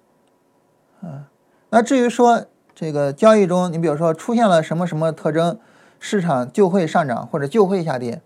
[1.03, 1.23] 嗯，
[1.69, 2.43] 那至于说
[2.73, 5.59] 这个交易中，你比如说出现了什么什么特征，
[5.99, 8.23] 市场就会上涨或者就会下跌。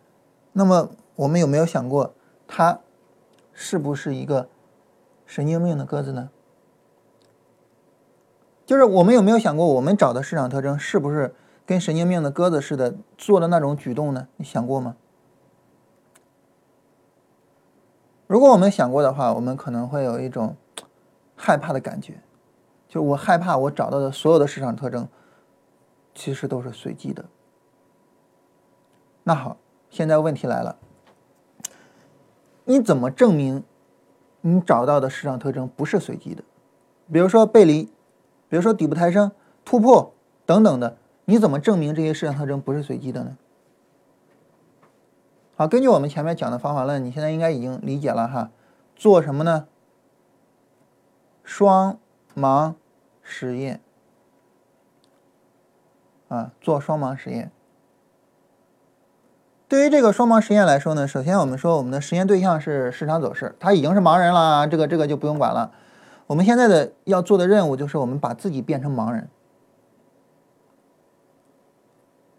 [0.53, 2.13] 那么我们有没有想过，
[2.47, 2.79] 它
[3.51, 4.47] 是不是一个
[5.25, 6.29] 神经病的鸽子呢？
[8.65, 14.27] 就是我们有没有想过，我们找的市场特征是不是跟神经病的鸽子似的做的那种举动呢？
[14.37, 14.95] 你想过吗？
[18.25, 20.55] 如果我们想过的话，我们可能会有一种
[21.35, 22.21] 害怕的感觉，
[22.87, 25.07] 就我害怕我找到的所有的市场特征
[26.15, 27.25] 其实都是随机的。
[29.23, 29.57] 那好，
[29.89, 30.77] 现在问题来了，
[32.63, 33.63] 你怎么证明
[34.45, 36.43] 你找到的市场特征不是随机的？
[37.11, 37.85] 比如说背离，
[38.49, 39.31] 比如说底部抬升、
[39.63, 40.13] 突破
[40.45, 43.37] 等等的，你怎么证明这些市场特征不是随机的呢？
[45.55, 48.51] 好，根据我们前面讲的方法论，你现在应该已经理解了哈。
[48.95, 49.67] 做什么呢？
[51.43, 51.97] 双
[52.35, 52.73] 盲
[53.21, 53.79] 实验
[56.27, 57.49] 啊，做双盲实验。
[59.73, 65.71] 对于这个双盲实验来说呢，首先我们说我们的实验对象是市场走势，他已经是盲人了，这个这个就不用管了。
[66.27, 69.29] 我们现在的要做的任务就是我们把自己变成盲人，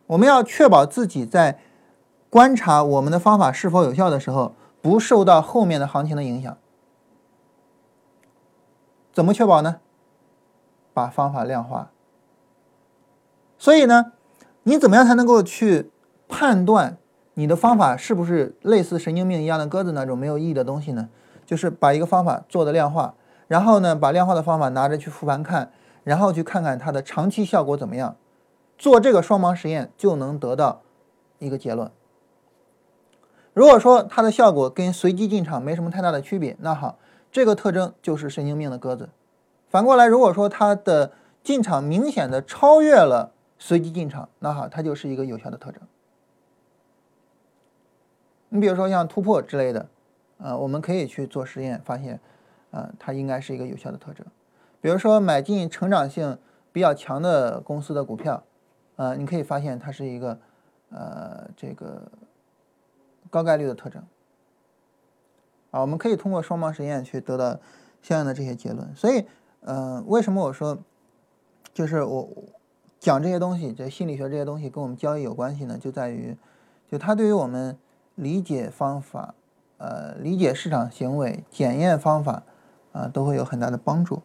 [0.07, 1.59] 我们要确保自己在。
[2.31, 6.57] 观察我们的方法是否有效的时候，不受到后面的行情的影响。
[9.13, 9.81] 怎么确保呢？
[10.93, 11.91] 把方法量化。
[13.59, 14.13] 所以呢，
[14.63, 15.91] 你怎么样才能够去
[16.29, 16.97] 判断
[17.35, 21.09] 你的方法是不是类似神经病一样的鸽子那种没有意义的东西呢？
[21.45, 23.15] 就是把一个方法做的量化，
[23.49, 25.71] 然后呢，把量化的方法拿着去复盘看，
[26.03, 28.17] 然后去看看它的长期效果怎么样。
[28.79, 30.81] 做这个双盲实验就能得到
[31.39, 31.91] 一个结论。
[33.53, 36.99] 如果说它的效果跟随机进场没什么太大的区别，那好，
[37.31, 39.11] 这个特征就是神经病的鸽子。
[39.69, 41.13] 反过来，如果说它的
[41.43, 45.81] 进场明显的超越了随机进场，那好，它就是一个有效的特征。
[48.55, 49.89] 你比如说像突破之类的，
[50.39, 52.21] 呃，我们可以去做实验，发现，
[52.71, 54.25] 呃，它应该是一个有效的特征。
[54.81, 56.39] 比如说买进成长性
[56.71, 58.45] 比较强的公司的股票，
[58.95, 60.39] 呃，你可以发现它是一个，
[60.91, 62.11] 呃，这个。
[63.31, 64.01] 高概率的特征
[65.73, 67.59] 啊，我们可以通过双盲实验去得到
[68.01, 68.95] 相应的这些结论。
[68.95, 69.27] 所以，
[69.63, 70.79] 嗯，为什么我说
[71.73, 72.29] 就是我
[73.01, 75.77] 讲这些东西，这心理学这些东西跟我们交易有关系呢？
[75.77, 76.37] 就在于，
[76.89, 77.77] 就它对于我们
[78.15, 79.35] 理解方法、
[79.79, 82.43] 呃，理解市场行为、检验方法
[82.93, 84.23] 啊，都会有很大的帮助。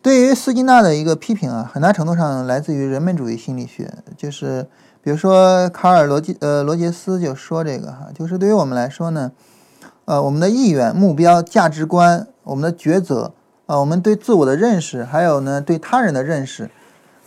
[0.00, 4.66] 对于斯金纳的一个批评啊，很大程度上来自于人本主义心理学，就是。
[5.00, 9.32] 比如说，卡尔罗杰呃罗杰斯就说这个哈，就是对于我们来说呢，
[10.04, 13.32] 呃，我们的意愿、目标、价值观、我们的抉择
[13.66, 16.68] 啊，我们对自我的认识，还有呢对他人的认识，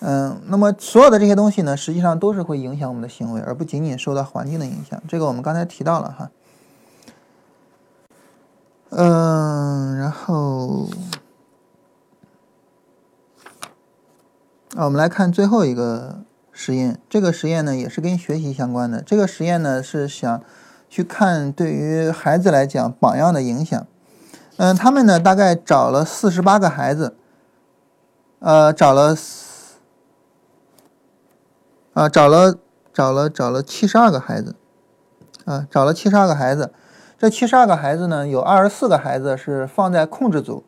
[0.02, 5.02] 嗯，那么所有的这些东西呢，实际上都是会影响我们的行为，而不仅仅受到环境的影响。
[5.08, 6.32] 这个我们刚才提到了哈，
[8.90, 10.90] 嗯，然后
[14.76, 16.20] 啊，我们来看最后一个。
[16.54, 19.02] 实验这个实验呢，也是跟学习相关的。
[19.02, 20.44] 这个实验呢，是想
[20.90, 23.88] 去看对于孩子来讲榜样的影响。
[24.58, 27.16] 嗯，他们呢大概找了四十八个孩子，
[28.40, 29.16] 呃，找了，
[31.94, 32.56] 啊，找了
[32.94, 34.56] 找了找了七十二个孩子，
[35.44, 36.72] 啊，找了七十二个孩子。
[37.18, 40.64] 这七十二个孩子呢，有二十四个孩子是放在控制组，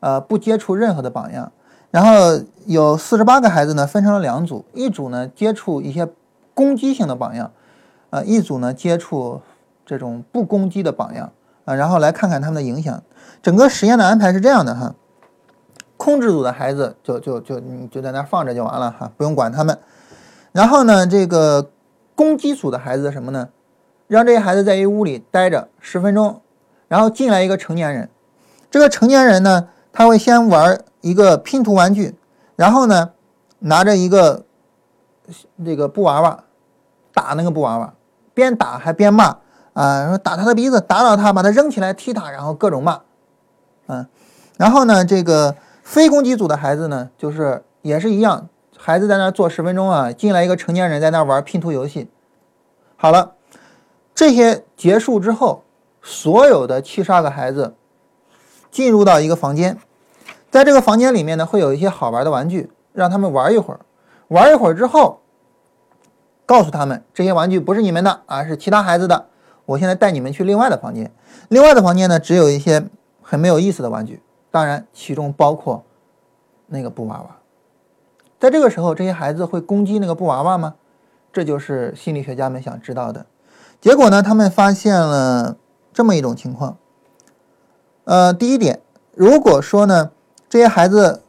[0.00, 1.52] 呃，不接触任何的榜样。
[1.90, 6.08] 然后有四十八个孩子呢，分成了两组，一组呢接触一些
[6.54, 7.50] 攻击性的榜样，
[8.10, 9.40] 呃，一组呢接触
[9.84, 11.32] 这种不攻击的榜样，
[11.64, 13.02] 啊，然后来看看他们的影响。
[13.42, 14.94] 整个实验的安排是这样的哈，
[15.96, 19.76] 控制组的孩子就就就你就在那放着就完了哈，不用管他们。
[20.52, 21.70] 然后呢，这个
[22.14, 23.48] 攻击组的孩子什么呢？
[24.06, 26.40] 让这些孩子在一屋里待着十分钟，
[26.88, 28.08] 然后进来一个成年人，
[28.70, 30.80] 这个成年人呢，他会先玩。
[31.00, 32.16] 一个拼图玩具，
[32.56, 33.12] 然后呢，
[33.60, 34.44] 拿着一个
[35.64, 36.42] 这个布娃娃
[37.14, 37.94] 打那个布娃娃，
[38.34, 39.36] 边打还边骂
[39.74, 43.00] 啊，说打他的鼻子，打倒他，把他扔起来踢他，然后各种骂，
[43.86, 44.04] 嗯，
[44.56, 48.48] 然后呢，这个非攻击组的孩子呢，就是也是一样，
[48.88, 52.08] 孩子在那坐十分钟啊，进来一个成年人在那玩拼图游戏，
[52.96, 53.34] 好了，
[54.14, 55.62] 这些结束之后，
[56.00, 57.74] 所有的七十二个孩子
[58.70, 59.76] 进入到一个房间。
[60.50, 63.80] 在这个房间里面呢，会有一些好玩的玩具，让他们玩一会儿。
[64.28, 65.20] 玩一会儿之后，
[66.46, 69.26] 告诉他们这些玩具不是你们的啊，是其他孩子的。
[69.66, 71.12] 我现在带你们去另外的房间。
[71.50, 72.82] 另外的房间呢，只有一些
[73.20, 75.84] 很没有意思的玩具，当然其中包括
[76.68, 77.37] 那个布娃娃。
[78.38, 80.74] 在这个时候，这些孩子会攻击那个布娃娃吗？
[81.32, 83.26] 这就是心理学家们想知道的。
[83.80, 85.56] 结果呢，他们发现了
[85.92, 86.76] 这么一种情况。
[88.04, 88.80] 呃，第一点，
[89.14, 90.10] 如果说呢，
[90.48, 91.22] 这些孩子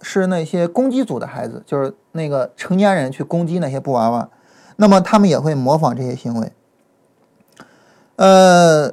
[0.00, 4.28] 是那些攻击组的孩子，就是那个成年人去攻击那些布娃娃，
[4.76, 6.52] 那么他们也会模仿这些行为。
[8.16, 8.90] 呃，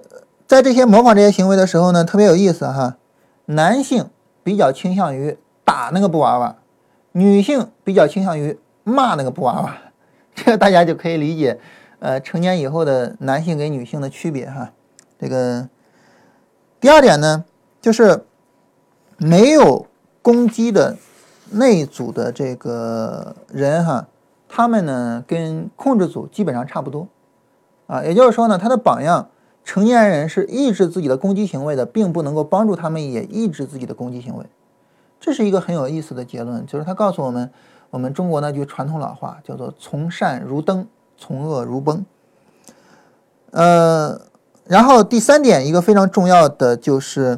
[0.47, 2.97] 在这些模仿这些行为的时候呢，特别有意思哈。
[3.45, 4.09] 男性
[4.43, 6.55] 比较倾向于打那个布娃娃，
[7.13, 9.77] 女性比较倾向于骂那个布娃娃。
[10.33, 11.59] 这个大家就可以理解，
[11.99, 14.71] 呃，成年以后的男性跟女性的区别哈。
[15.19, 15.69] 这个
[16.79, 17.43] 第二点呢，
[17.81, 18.25] 就是
[19.17, 19.85] 没有
[20.21, 20.97] 攻击的
[21.51, 24.07] 那一组的这个人哈，
[24.47, 27.07] 他们呢跟控制组基本上差不多
[27.87, 28.01] 啊。
[28.03, 29.29] 也就是说呢，他的榜样，
[29.63, 34.45] 成年人是抑制自己的攻击行为的，并不能够帮助他们也抑制自己的攻击行为。
[35.21, 37.49] 这是一个很有意思的结论，就是他告诉我们。
[37.91, 42.05] 我们中国那句传统老话叫做“从善如登，从恶如崩”。
[43.51, 44.17] 呃，
[44.63, 47.37] 然后第三点，一个非常重要的就是，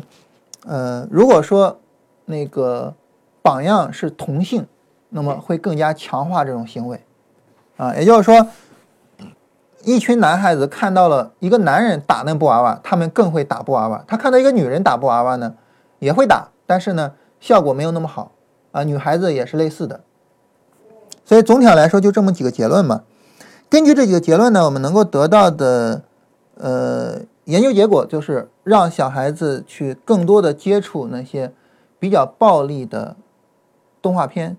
[0.67, 1.79] 呃，如果说
[2.25, 2.93] 那个
[3.41, 4.67] 榜样是同性，
[5.09, 7.01] 那么会更加强化这种行为。
[7.77, 8.47] 啊，也就是说，
[9.83, 15.55] 一群男孩子看到了一个男人打那布娃娃，他们更会打布娃娃；他看到一个女人打布娃娃呢，
[15.97, 17.13] 也会打，但是呢，
[17.43, 18.31] 效果没有那么好。
[18.71, 19.99] 啊，女孩子也是类似的。
[21.25, 23.03] 所以总体上来说，就这么几个结论嘛。
[23.69, 26.03] 根据这几个结论呢，我们能够得到的
[26.55, 31.51] 呃研究结果就是，让小孩子去更多的接触那些
[31.99, 33.17] 比较暴力的
[34.01, 34.55] 动画片，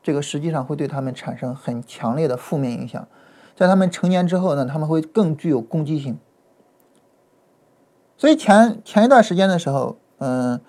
[0.00, 3.08] 这个实际上会对他们产生很强烈的负面影响。
[3.56, 6.16] 在他们成年之后呢，他们会更具有攻击性。
[8.16, 10.60] 所以前前一段时间的时候，嗯，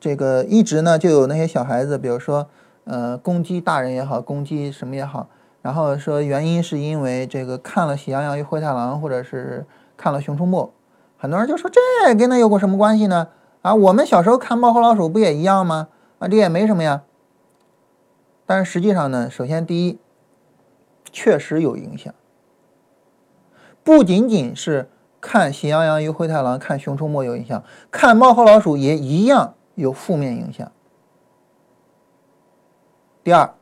[0.00, 2.48] 这个一直呢就有那些小孩子，比如说。
[2.88, 5.28] 呃，攻击大人也好，攻击什么也好，
[5.60, 9.66] 然后说原因是因为这个看了《喜羊羊与灰太狼》或者是
[9.96, 10.64] 看了《熊出没》，
[11.18, 13.26] 很多人就说这跟那有过什么关系呢？
[13.62, 15.88] 啊，我们小时候看《猫和老鼠》不也一样吗？
[16.20, 17.02] 啊，这也没什么呀。
[18.46, 19.98] 但是实际上呢，首先第一，
[21.10, 22.14] 确实有影响，
[23.82, 24.88] 不仅仅是
[25.20, 30.70] 看《喜羊羊与灰太狼》、看《熊出没》有影响，看《猫和老鼠》也一样有负面影响。
[33.22, 33.54] 第二，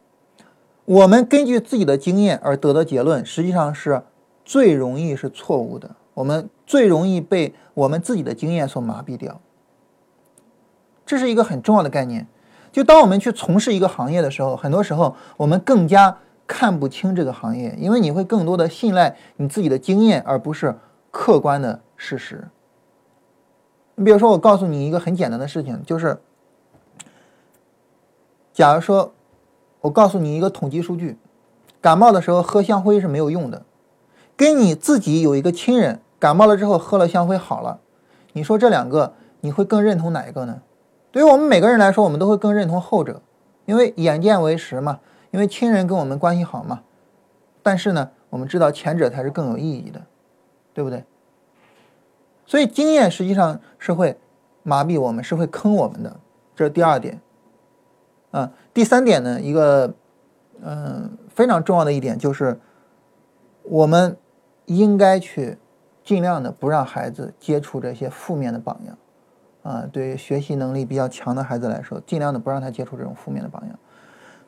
[0.87, 4.03] 我们根据自己的经验而得的结论，实际上是
[4.45, 5.95] 最容易是错误的。
[6.15, 9.41] 我们最容易被我们自己的经验所麻痹掉。
[11.05, 12.27] 这是一个很重要的概念。
[12.71, 20.77] 就当我们去从事一个行业的时候，很多时候我们更加看不清这个行业，因为你会更多的信赖你自己的经验，而不是
[21.11, 22.49] 客观的事实。
[23.95, 26.19] 你比如说，我告诉你一个很简单的事情，就是，
[28.53, 29.13] 假如说。
[29.85, 31.19] 我告诉你一个统计数据，
[31.83, 33.67] 感冒的时候喝香灰是没有用的。
[34.35, 37.81] 跟你自己有一个亲人感冒了之后喝了香灰好了，
[38.33, 40.63] 你说这两个你会更认同哪一个呢？
[41.13, 43.21] 对于我们每个人来说，我们都会更认同后者，
[43.67, 45.01] 因为眼见为实嘛，
[45.33, 46.81] 因为亲人跟我们关系好嘛。
[47.63, 50.01] 但是呢，我们知道前者才是更有意义的，
[50.73, 51.05] 对不对？
[52.47, 54.19] 所以经验实际上是会
[54.63, 56.17] 麻痹我们，是会坑我们的，
[56.55, 57.21] 这是第二点。
[58.31, 59.95] 啊，第三点呢，一个
[60.63, 62.59] 嗯非常重要的一点就是，
[63.63, 64.17] 我们
[64.67, 65.57] 应该去
[66.03, 68.99] 尽量的不让孩子接触这些负面的榜样，
[69.63, 73.79] 啊，对于学习能力比较强的孩子来说，尽量的不让他接触这种负面的榜样。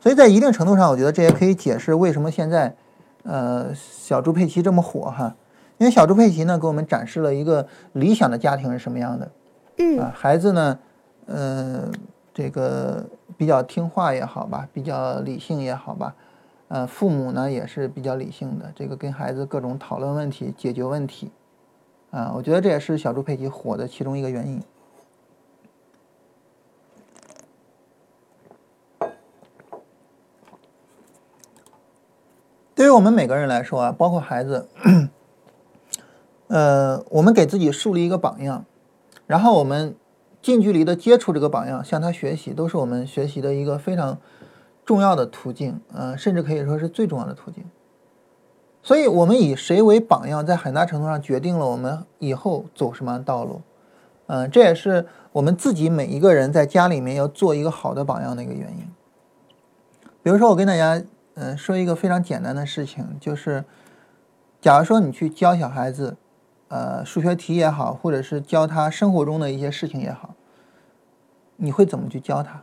[0.01, 2.75] 所以在一定程度上，我觉得这也可以解释为什么现在
[3.23, 5.37] 呃小猪佩奇这么火哈，
[5.79, 9.31] 因为小猪佩奇呢给我们展示了一个理想的家庭是什么样的，
[9.79, 10.79] 嗯，啊，孩子呢，
[11.27, 11.93] 嗯，
[12.33, 13.05] 这个。
[13.39, 16.15] 比较听话也好吧，比较理性也好吧，
[16.69, 21.31] 呃，父母呢也是比较理性的，这个跟孩子各种讨论问题、解决问题，
[22.11, 24.63] 啊，我觉得这也是小猪佩奇火的其中一个原因。
[32.75, 34.67] 对于我们每个人来说啊，包括孩子，
[36.49, 38.65] 呃，我们给自己树立一个榜样，
[39.27, 39.95] 然后我们。
[40.43, 44.17] 近距离的接触这个榜样，向他学习，都是我们学习的一个非常
[44.85, 47.65] 重要的途径，呃，甚至可以说是最重要的途径。
[48.81, 53.61] 所以，我们以谁为榜样，在很大程度上决定了我们以后走什么样的道路。
[54.29, 58.89] 嗯，这也是我们自己每一个人在家里面要做一个好的榜样的一个原因。
[60.23, 61.03] 比如说，我跟大家
[61.35, 63.65] 嗯说一个非常简单的事情，就是
[64.61, 66.17] 假如说你去教小孩子。
[66.69, 70.35] 呃，数学题也好，或者是教他生活中的一些事情也好，
[71.57, 72.63] 你会怎么去教他？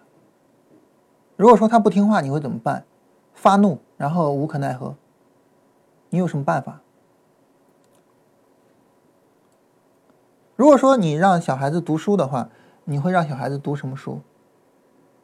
[1.37, 2.85] 如果说他不听话，你会怎么办？
[3.33, 4.95] 发怒，然后无可奈何，
[6.09, 6.81] 你有什么办法？
[10.55, 12.49] 如果说你让小孩子读书的话，
[12.83, 14.21] 你会让小孩子读什么书？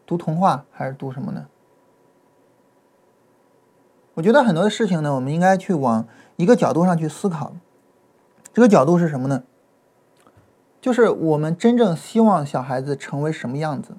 [0.05, 1.47] 读童话还是读什么呢？
[4.15, 6.07] 我觉得很多的事情呢，我们应该去往
[6.37, 7.53] 一个角度上去思考。
[8.53, 9.43] 这个角度是什么呢？
[10.81, 13.93] 就是我们真正希望小孩子成为什么样子。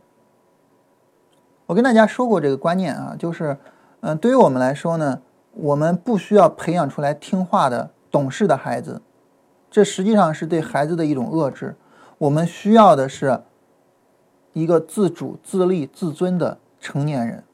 [1.67, 3.57] 我跟大家说过这个观念啊，就是，
[4.01, 5.21] 嗯，对于我们来说呢，
[5.53, 9.03] 我们不需要培养出来听话的、懂事的孩子，
[9.71, 11.77] 这实际上是对孩子的一种遏制。
[12.19, 13.43] 我们需要的是。
[14.53, 17.45] 一个自主、自立、自尊的成年人，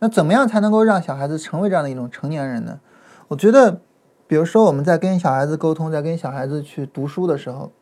[0.00, 2.80] 那怎么样才能够让小孩子成为这样的一种成年人呢？
[3.28, 3.80] 我觉得，
[4.28, 7.72] 比如说我们在跟小孩子沟通，在跟小孩子去读书的时候，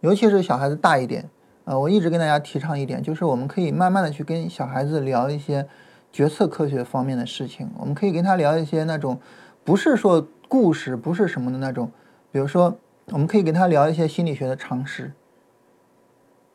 [0.00, 1.30] 尤其是小孩子大一点，
[1.64, 5.66] 啊，我一直跟大家提倡一点，就是我们可以慢慢的去跟小孩子聊一些
[6.10, 9.20] 决策科学方面的事情，我们可以跟他聊一些那种
[9.64, 11.90] 不是说故事，不是什么的那种，
[12.32, 12.76] 比如说，
[13.12, 15.12] 我们可以跟他聊一些心理学的常识。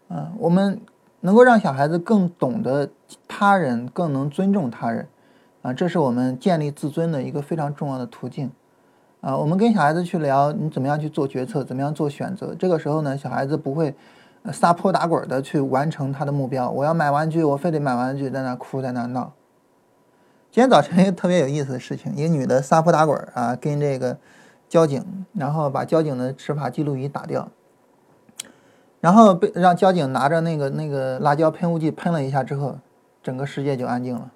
[0.09, 0.81] 嗯，我们
[1.21, 2.89] 能够让小孩子更懂得
[3.27, 5.07] 他人，更能尊重他人，
[5.64, 8.51] 啊，这是我们建立自尊的一个非常重要的途径。
[9.22, 12.53] 啊，我们跟小孩子去聊，你怎么样去做决策，怎么样做选择。
[12.53, 13.95] 这个时候呢，小孩子不会
[14.51, 16.70] 撒泼打滚的去完成他的目标。
[16.70, 19.32] 我要买玩具，我非得买玩具，在那哭，在那闹。
[20.51, 24.18] 今天早晨一个特别有意思的事情，一个女的撒泼打滚啊，跟这个
[24.68, 27.47] 交警，然后把交警的执法记录仪打掉。
[28.99, 32.78] 然后被让交警拿着那个那个辣椒喷雾剂喷了一下之后，
[33.24, 34.30] 整个世界就安静了。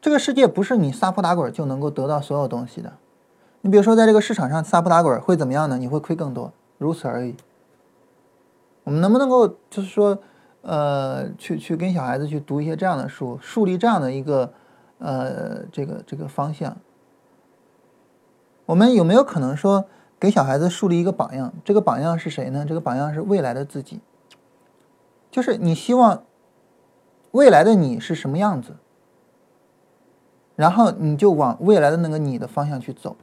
[0.00, 2.92] 这个世界不是你撒泼打滚就能够得到所有东西的。
[3.60, 5.78] 你比如说，在这个市场上撒泼打滚会怎么样呢？
[5.78, 7.34] 你会亏更多，如此而已。
[8.84, 10.18] 我们能不能够就是说，
[10.62, 14.52] 呃，去去跟小孩子去读一些这样的书，树立这样的一个
[14.98, 16.76] 呃这个这个方向？
[18.66, 19.84] 我们有没有可能说？
[20.20, 22.66] 给小孩子树立一个榜样，这个榜样是谁呢？
[22.66, 24.00] 这个榜样是未来的自己，
[25.30, 26.24] 就是你希望
[27.30, 28.74] 未来的你是什么样子，
[30.58, 33.16] 然后你就往未来的那个你的方向去走。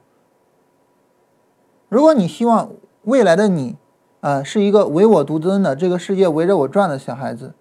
[1.90, 2.72] 如果你希望
[3.04, 3.76] 未来的你，
[4.22, 7.54] 呃，是一个唯我独尊的，这个世界围着我转的小孩子，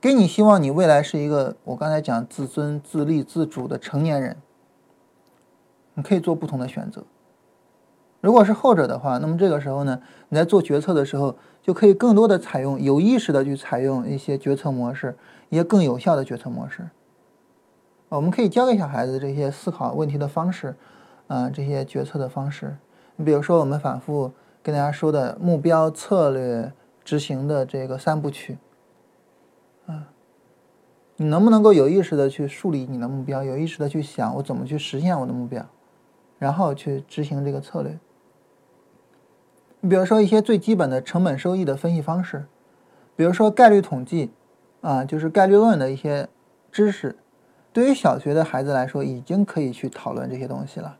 [0.00, 4.36] 给你希望你未来是一个我刚才讲自尊、自立、自主的成年人，
[5.94, 7.04] 你可以做不同的选择。
[8.20, 15.16] 如果是后者的话，那么这个时候呢，你在做决策的时候，就可以更多的采用有意识的去采用一些决策模式，
[15.48, 16.90] 一些更有效的决策模式。
[18.16, 20.74] 我们可以教给小孩子这些思考问题的方式，
[21.28, 22.76] 啊，这些决策的方式。
[23.14, 24.32] 你比如说，我们反复
[24.62, 26.72] 跟大家说的目标、策略、
[27.04, 28.58] 执行的这个三部曲，
[29.86, 30.08] 啊，
[31.16, 35.64] 你能不能够有意识的去树立你的目标，有意识的去想我怎么去实现我的目标，
[36.40, 37.96] 然后去执行这个策略。
[39.82, 42.46] 你比如说一些最基本的成本收益的分析方式，
[43.14, 44.32] 比如说概率统计，
[44.80, 46.28] 啊，就是概率论的一些
[46.72, 47.16] 知识，
[47.72, 50.98] 对于小学的孩子来说，已经可以去讨论这些东西了，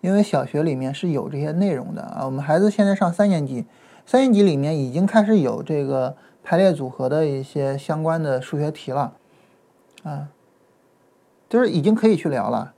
[0.00, 2.24] 因为小学里面是有这些内容的啊。
[2.24, 3.66] 我们孩子现在上三年级，
[4.06, 9.12] 三年级里面已经开始有这个排列组合的一些相关的数学题了，
[10.04, 10.28] 啊，
[11.48, 12.72] 就是已经可以去聊了，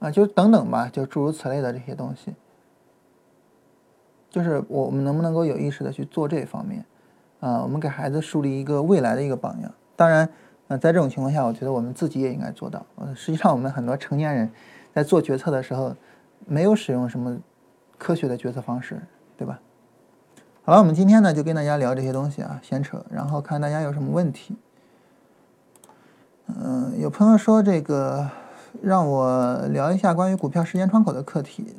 [0.00, 2.34] 啊，就等等吧，就诸如此类的这些东西。
[4.28, 6.84] 就是我们能不能够有意识的去做这方面，
[7.40, 9.72] 啊，我们给孩子树立一个未来的一个榜样。
[9.94, 10.28] 当然，
[10.66, 12.84] 那，在这种情况下，我觉得我们自己也应该做到。
[13.14, 14.50] 实际上我们很多成年人
[14.94, 15.94] 在做决策的时候，
[16.46, 17.38] 没有使用什么
[17.98, 19.00] 科学的决策方式，
[19.36, 19.60] 对吧？
[20.64, 24.56] 好了，我们今天呢就跟大家聊这些东西啊，闲扯，然后看大家有什么问题。
[26.46, 28.28] 嗯，有朋友说这个
[28.82, 31.74] 让我聊一下关于股票时间窗口的课题。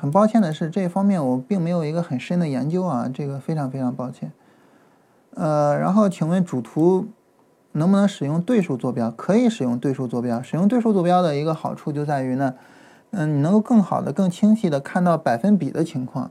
[0.00, 4.32] 很抱歉的是，这方面我并没有一个很深的研究啊，这个非常非常抱歉。
[5.34, 7.08] 呃，然后请问主图
[7.72, 9.10] 能不能使用对数坐标？
[9.10, 10.42] 可以使用对数坐标。
[10.42, 12.54] 使用对数坐标的一个好处就在于呢，
[13.10, 16.30] 嗯，你能够更好的、更清晰的看到百分比的情况。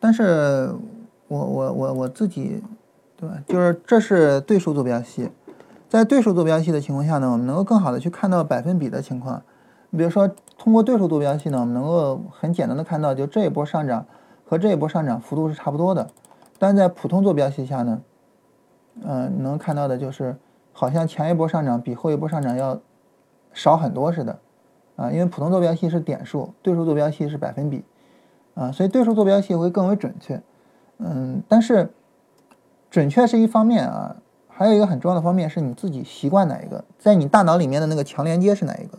[0.00, 0.74] 但是
[1.28, 2.62] 我我我我自己，
[3.16, 3.36] 对吧？
[3.46, 5.30] 就是这是对数坐标系，
[5.88, 9.42] 在对数坐标系的情况下呢，我们能够更好的去看到百分比的情况。
[9.90, 14.04] 你比如说，通过对数坐标系呢，我们能够很简单的看到，就这一波上涨
[14.44, 16.08] 和这一波上涨幅度是差不多的。
[16.58, 18.02] 但在普通坐标系下呢，
[19.02, 20.36] 嗯，能看到的就是
[20.72, 22.80] 好像前一波上涨比后一波上涨要
[23.52, 24.38] 少很多似的，
[24.96, 27.84] 啊，因为普通坐标系是点数，对数坐标系是百分比，
[28.54, 30.40] 啊，所以对数坐标系会更为准确。
[30.98, 31.92] 嗯，但是
[32.90, 34.16] 准确是一方面啊，
[34.48, 38.98] 还有一个很重要的方面是你自己习惯哪一个，在你大脑里面的那个强连接是哪一个。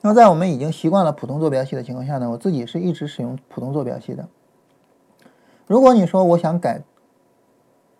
[0.00, 4.26] 那在我们已经习惯了普通坐标系的情况下呢，我自己是一直使用普通坐标系的。
[5.72, 6.82] 如果你说我想改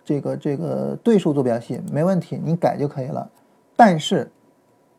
[0.05, 3.31] 这个这个对数坐标系，没问题，你改就可以了。
[3.75, 4.31] 但是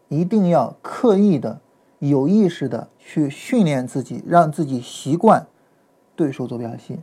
[0.08, 1.62] 一定要刻意的、
[2.00, 5.46] 有意识的去训练自己，让自己习惯
[6.16, 7.00] 对数坐标系。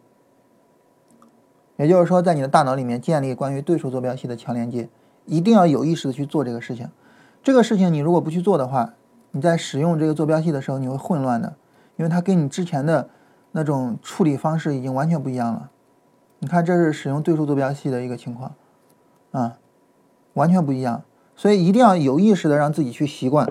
[1.77, 4.89] 也就是说，在你的大脑里面建立关于对数坐标系的强连接，
[5.25, 6.91] 一定要有意识的去做这个事情。
[7.45, 8.95] 这个事情你如果不去做的话，
[9.31, 11.55] 你在使用这个坐标系的时候，你会混乱的，
[11.95, 13.09] 因为它跟你之前的
[13.53, 15.71] 那种处理方式已经完全不一样了。
[16.39, 18.55] 你看，这是使用对数坐标系的一个情况，
[19.33, 19.59] 啊，
[20.35, 21.03] 完全不一样。
[21.37, 23.51] 所以一定要有意识的让自己去习惯。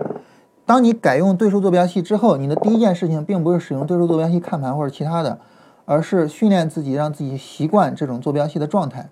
[0.65, 5.39] 当你改用对数坐标系之后，你的第一件事情并不是使用对数坐标系看盘或者其他的，
[5.85, 9.09] 而是训练自己，让自己习惯这种坐标系的状态。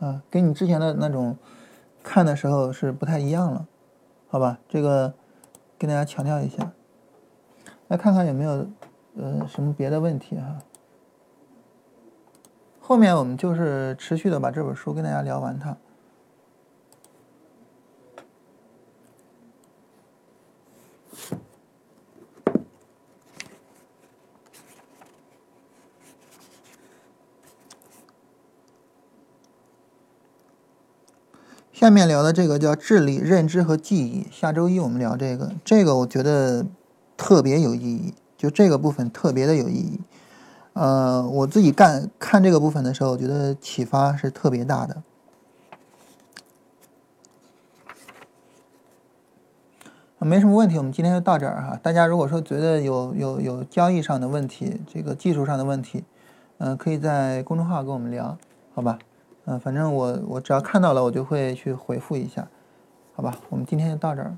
[0.00, 1.36] 啊，跟你之前的那种
[2.02, 3.66] 看的时候是不太一样了。
[4.28, 5.12] 好吧，这个
[5.78, 6.72] 跟大家强调一下，
[7.92, 8.66] 来看看有没有
[9.18, 10.60] 呃什么别的问题哈。
[12.80, 15.76] 后面我们就是持续的把这本书跟大家聊完它。
[31.74, 34.26] 下面聊的这个叫智力、认知和记忆。
[34.32, 36.64] 下周一我们聊这个，这个我觉得
[37.22, 40.00] 特别有意义，就这个部分特别的有意义。
[40.72, 45.00] 呃，我自己干看这个部分的时候，我觉得启发是特别大的。
[50.18, 51.78] 没什么问题，我们今天就到这儿哈。
[51.80, 56.02] 大家如果说觉得有有有交易上的问题，这个技术上的问题，
[56.58, 58.36] 嗯，可以在公众号跟我们聊，
[58.74, 58.98] 好吧？
[59.44, 62.48] 嗯，反正我我只要看到了，我就会去回复一下，
[63.14, 63.36] 好吧？
[63.48, 64.36] 我们今天就到这儿。